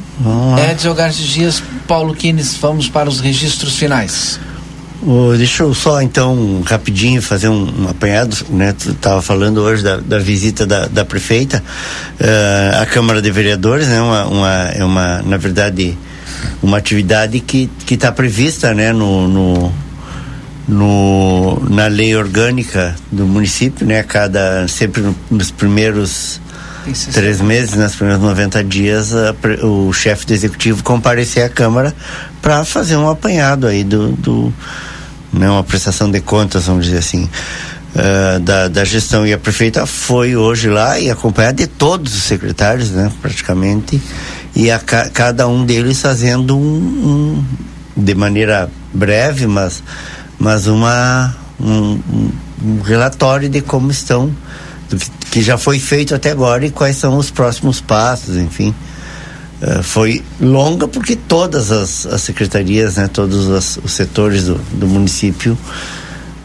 [0.72, 4.40] Edson Garcia Dias, Paulo Quines, vamos para os registros finais.
[5.06, 8.72] Oh, deixa eu só então rapidinho fazer um, um apanhado, né?
[8.72, 11.62] Tu estava falando hoje da, da visita da, da prefeita
[12.22, 14.02] uh, à Câmara de Vereadores, né?
[14.02, 15.98] Uma, uma, é uma, na verdade,
[16.62, 18.94] uma atividade que que está prevista, né?
[18.94, 19.74] No, no,
[20.70, 24.04] no, na lei orgânica do município, né?
[24.04, 26.40] Cada sempre no, nos primeiros
[27.12, 29.36] três meses, nos primeiros 90 dias, a,
[29.66, 31.94] o chefe do executivo comparecer à Câmara
[32.42, 34.54] para fazer um apanhado aí do, do
[35.34, 37.28] né, uma prestação de contas, vamos dizer assim,
[37.96, 39.26] uh, da, da gestão.
[39.26, 44.00] E a prefeita foi hoje lá e acompanhada de todos os secretários, né, praticamente,
[44.56, 47.44] e a ca, cada um deles fazendo um, um,
[47.98, 49.84] de maneira breve, mas,
[50.38, 52.00] mas uma, um,
[52.64, 54.32] um relatório de como estão,
[54.90, 58.74] do que, que já foi feito até agora e quais são os próximos passos, enfim.
[59.64, 64.86] Uh, foi longa porque todas as, as secretarias, né, todos as, os setores do, do
[64.86, 65.58] município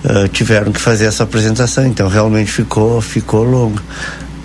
[0.04, 1.84] uh, tiveram que fazer essa apresentação.
[1.84, 3.82] Então realmente ficou ficou longa,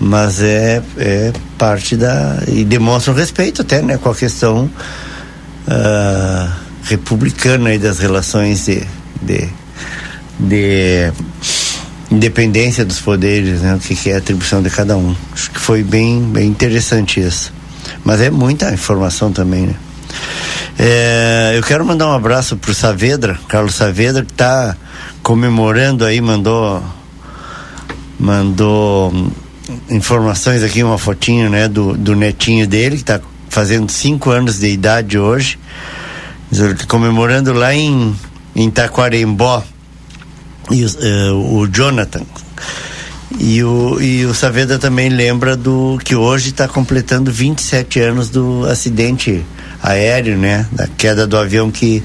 [0.00, 4.68] mas é, é parte da e demonstra um respeito até, né, com a questão
[5.68, 6.52] uh,
[6.82, 8.82] republicana e das relações de,
[9.22, 9.48] de,
[10.40, 11.12] de
[12.10, 15.14] independência dos poderes, né, o que, que é a atribuição de cada um.
[15.32, 17.53] Acho que foi bem bem interessante isso.
[18.04, 19.74] Mas é muita informação também, né?
[20.78, 24.76] É, eu quero mandar um abraço pro Saavedra, Carlos Saavedra, que está
[25.22, 26.82] comemorando aí, mandou
[28.18, 29.12] mandou
[29.88, 34.68] informações aqui, uma fotinho, né, do, do netinho dele, que está fazendo cinco anos de
[34.68, 35.58] idade hoje,
[36.88, 38.14] comemorando lá em,
[38.54, 39.62] em Taquarembó,
[40.70, 42.22] e, uh, o Jonathan,
[43.38, 48.64] e o, e o Saavedra também lembra do que hoje está completando 27 anos do
[48.66, 49.44] acidente
[49.82, 50.66] aéreo, né?
[50.72, 52.02] Da queda do avião que,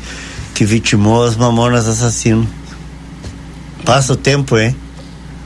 [0.54, 2.48] que vitimou as mamonas assassinos.
[3.86, 4.76] Passa o tempo, hein?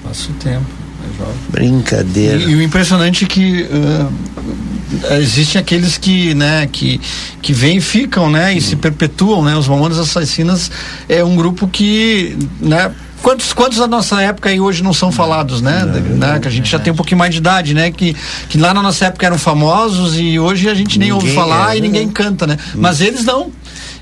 [0.03, 0.65] Passa o tempo.
[1.19, 2.37] É Brincadeira.
[2.37, 6.99] E, e, o impressionante é que uh, existem aqueles que, né, que,
[7.41, 9.55] que vêm e ficam, né, e se perpetuam, né?
[9.55, 10.71] Os mamonas assassinas
[11.07, 12.91] é um grupo que, né,
[13.23, 15.85] Quantos, quantos da nossa época e hoje não são falados, né?
[15.85, 16.39] Não, né?
[16.39, 17.89] Que a gente já tem um pouquinho mais de idade, né?
[17.89, 18.13] Que,
[18.49, 21.73] que lá na nossa época eram famosos e hoje a gente nem ninguém ouve falar
[21.73, 22.57] é, e ninguém canta, né?
[22.75, 23.49] Mas eles não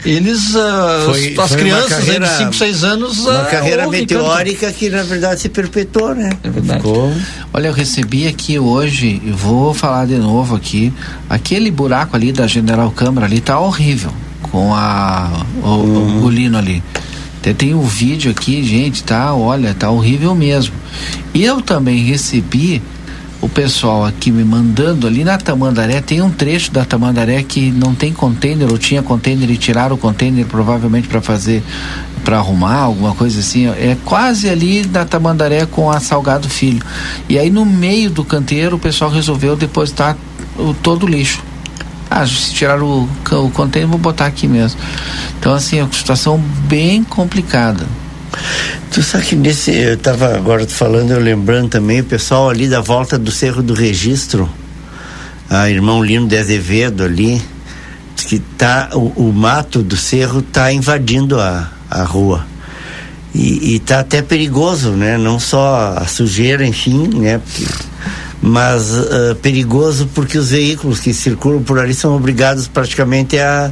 [0.03, 3.19] eles, uh, foi, as foi crianças carreira, de 5, 6 anos.
[3.19, 6.31] Uma uh, carreira meteórica que na verdade se perpetuou, né?
[6.43, 6.79] É verdade.
[6.79, 7.13] Ficou.
[7.53, 10.91] Olha, eu recebi aqui hoje, e vou falar de novo aqui,
[11.29, 14.11] aquele buraco ali da General Câmara ali tá horrível,
[14.41, 16.21] com a, o, uhum.
[16.21, 16.81] o, o lino ali.
[17.41, 19.33] Até tem um vídeo aqui, gente, tá?
[19.33, 20.75] Olha, tá horrível mesmo.
[21.33, 22.79] Eu também recebi
[23.41, 27.95] o pessoal aqui me mandando ali na Tamandaré, tem um trecho da Tamandaré que não
[27.95, 31.63] tem container, ou tinha container e tiraram o container provavelmente para fazer,
[32.23, 33.65] para arrumar, alguma coisa assim.
[33.67, 36.83] É quase ali da Tamandaré com a Salgado Filho.
[37.27, 40.15] E aí no meio do canteiro o pessoal resolveu depositar
[40.55, 41.41] o, todo o lixo.
[42.13, 44.77] Ah, se tirar o, o container, vou botar aqui mesmo.
[45.39, 47.87] Então, assim, é uma situação bem complicada.
[48.91, 49.71] Tu sabe que nesse.
[49.71, 53.73] Eu estava agora falando, eu lembrando também, o pessoal ali da volta do Cerro do
[53.73, 54.49] Registro,
[55.49, 57.41] a irmão Lino de Azevedo ali,
[58.17, 62.45] que tá, o, o mato do cerro está invadindo a, a rua.
[63.33, 65.17] E, está até perigoso, né?
[65.17, 67.39] Não só a sujeira, enfim, né?
[67.39, 67.65] Porque
[68.41, 73.71] mas uh, perigoso porque os veículos que circulam por ali são obrigados praticamente a,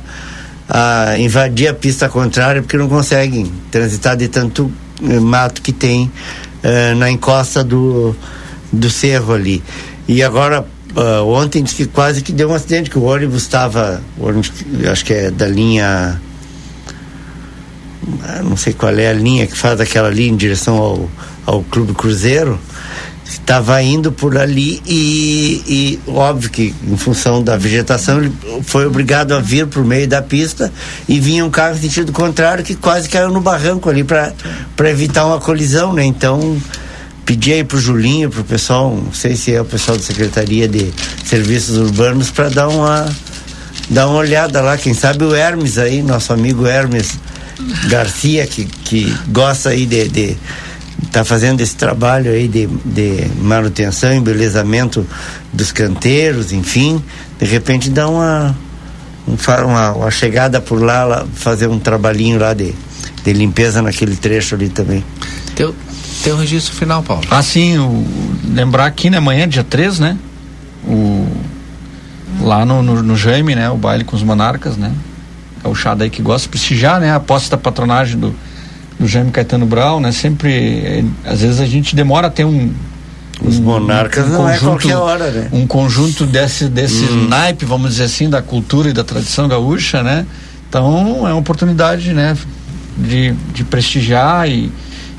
[0.68, 4.72] a invadir a pista contrária porque não conseguem transitar de tanto
[5.02, 8.16] uh, mato que tem uh, na encosta do,
[8.72, 9.64] do cerro ali.
[10.08, 10.66] E agora,
[11.24, 14.02] ontem que quase que deu um acidente, que o ônibus estava,
[14.91, 16.20] acho que é da linha
[18.24, 21.10] ah, não sei qual é a linha que faz aquela linha em direção ao,
[21.46, 22.60] ao Clube Cruzeiro,
[23.30, 28.34] estava indo por ali e, e, óbvio que em função da vegetação ele
[28.64, 30.72] foi obrigado a vir por meio da pista
[31.07, 34.34] e vinha um carro sentido contrário que quase caiu no barranco ali para
[34.89, 36.03] evitar uma colisão, né?
[36.03, 36.60] Então
[37.23, 40.91] pedi aí pro Julinho, pro pessoal, não sei se é o pessoal da Secretaria de
[41.23, 43.07] Serviços Urbanos para dar uma
[43.91, 47.19] dar uma olhada lá, quem sabe o Hermes aí, nosso amigo Hermes
[47.88, 50.38] Garcia que, que gosta aí de, de
[51.03, 55.05] está fazendo esse trabalho aí de, de manutenção, embelezamento
[55.51, 57.03] dos canteiros, enfim,
[57.39, 58.55] de repente dá uma,
[59.27, 62.73] uma, uma chegada por lá, lá, fazer um trabalhinho lá de,
[63.23, 65.03] de limpeza naquele trecho ali também.
[65.55, 65.76] Teu,
[66.23, 67.23] teu registro final, Paulo.
[67.30, 68.05] Ah, sim, o,
[68.53, 70.17] lembrar aqui, né, amanhã, dia 3, né?
[70.85, 71.27] O,
[72.41, 73.69] lá no, no, no Jaime, né?
[73.69, 74.93] O baile com os monarcas, né?
[75.63, 77.13] É o chá daí que gosta de prestigiar, né?
[77.13, 78.34] A posse da patronagem do
[78.99, 80.11] do Jaime Caetano Brau, né?
[80.11, 82.71] Sempre, é, às vezes a gente demora a ter um
[83.41, 85.47] os monarcas um, um não é conjunto, é qualquer hora, né?
[85.51, 87.27] Um conjunto desse, desse hum.
[87.30, 90.26] naipe, vamos dizer assim, da cultura e da tradição gaúcha, né?
[90.67, 92.38] Então é uma oportunidade, né?
[92.97, 94.69] De, de prestigiar e,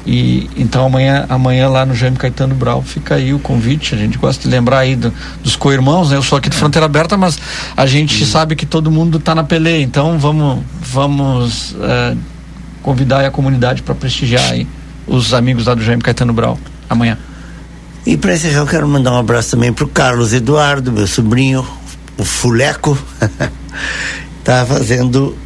[0.07, 3.95] e então amanhã, amanhã lá no Jaime Caetano Brau fica aí o convite.
[3.95, 5.13] A gente gosta de lembrar aí do,
[5.43, 6.17] dos co-irmãos, né?
[6.17, 7.39] Eu sou aqui de Fronteira Aberta, mas
[7.75, 8.27] a gente hum.
[8.27, 9.83] sabe que todo mundo está na peleia.
[9.83, 12.19] Então vamos, vamos uh,
[12.83, 14.67] convidar a comunidade para prestigiar aí
[15.07, 16.59] os amigos lá do Jaime Caetano Brau
[16.89, 17.19] amanhã.
[18.07, 21.67] E para encerrar, eu quero mandar um abraço também para o Carlos Eduardo, meu sobrinho,
[22.17, 22.99] o Fuleco.
[24.43, 25.37] tá fazendo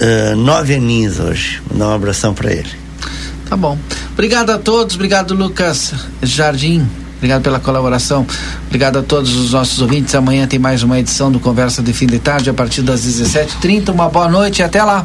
[0.00, 1.62] uh, nove aninhos hoje.
[1.70, 2.70] Mandar um abração para ele.
[3.48, 3.78] Tá bom.
[4.12, 6.86] Obrigado a todos, obrigado Lucas Jardim.
[7.16, 8.26] Obrigado pela colaboração.
[8.66, 10.14] Obrigado a todos os nossos ouvintes.
[10.14, 13.90] Amanhã tem mais uma edição do Conversa de Fim de Tarde a partir das 17h30.
[13.90, 15.04] Uma boa noite e até lá.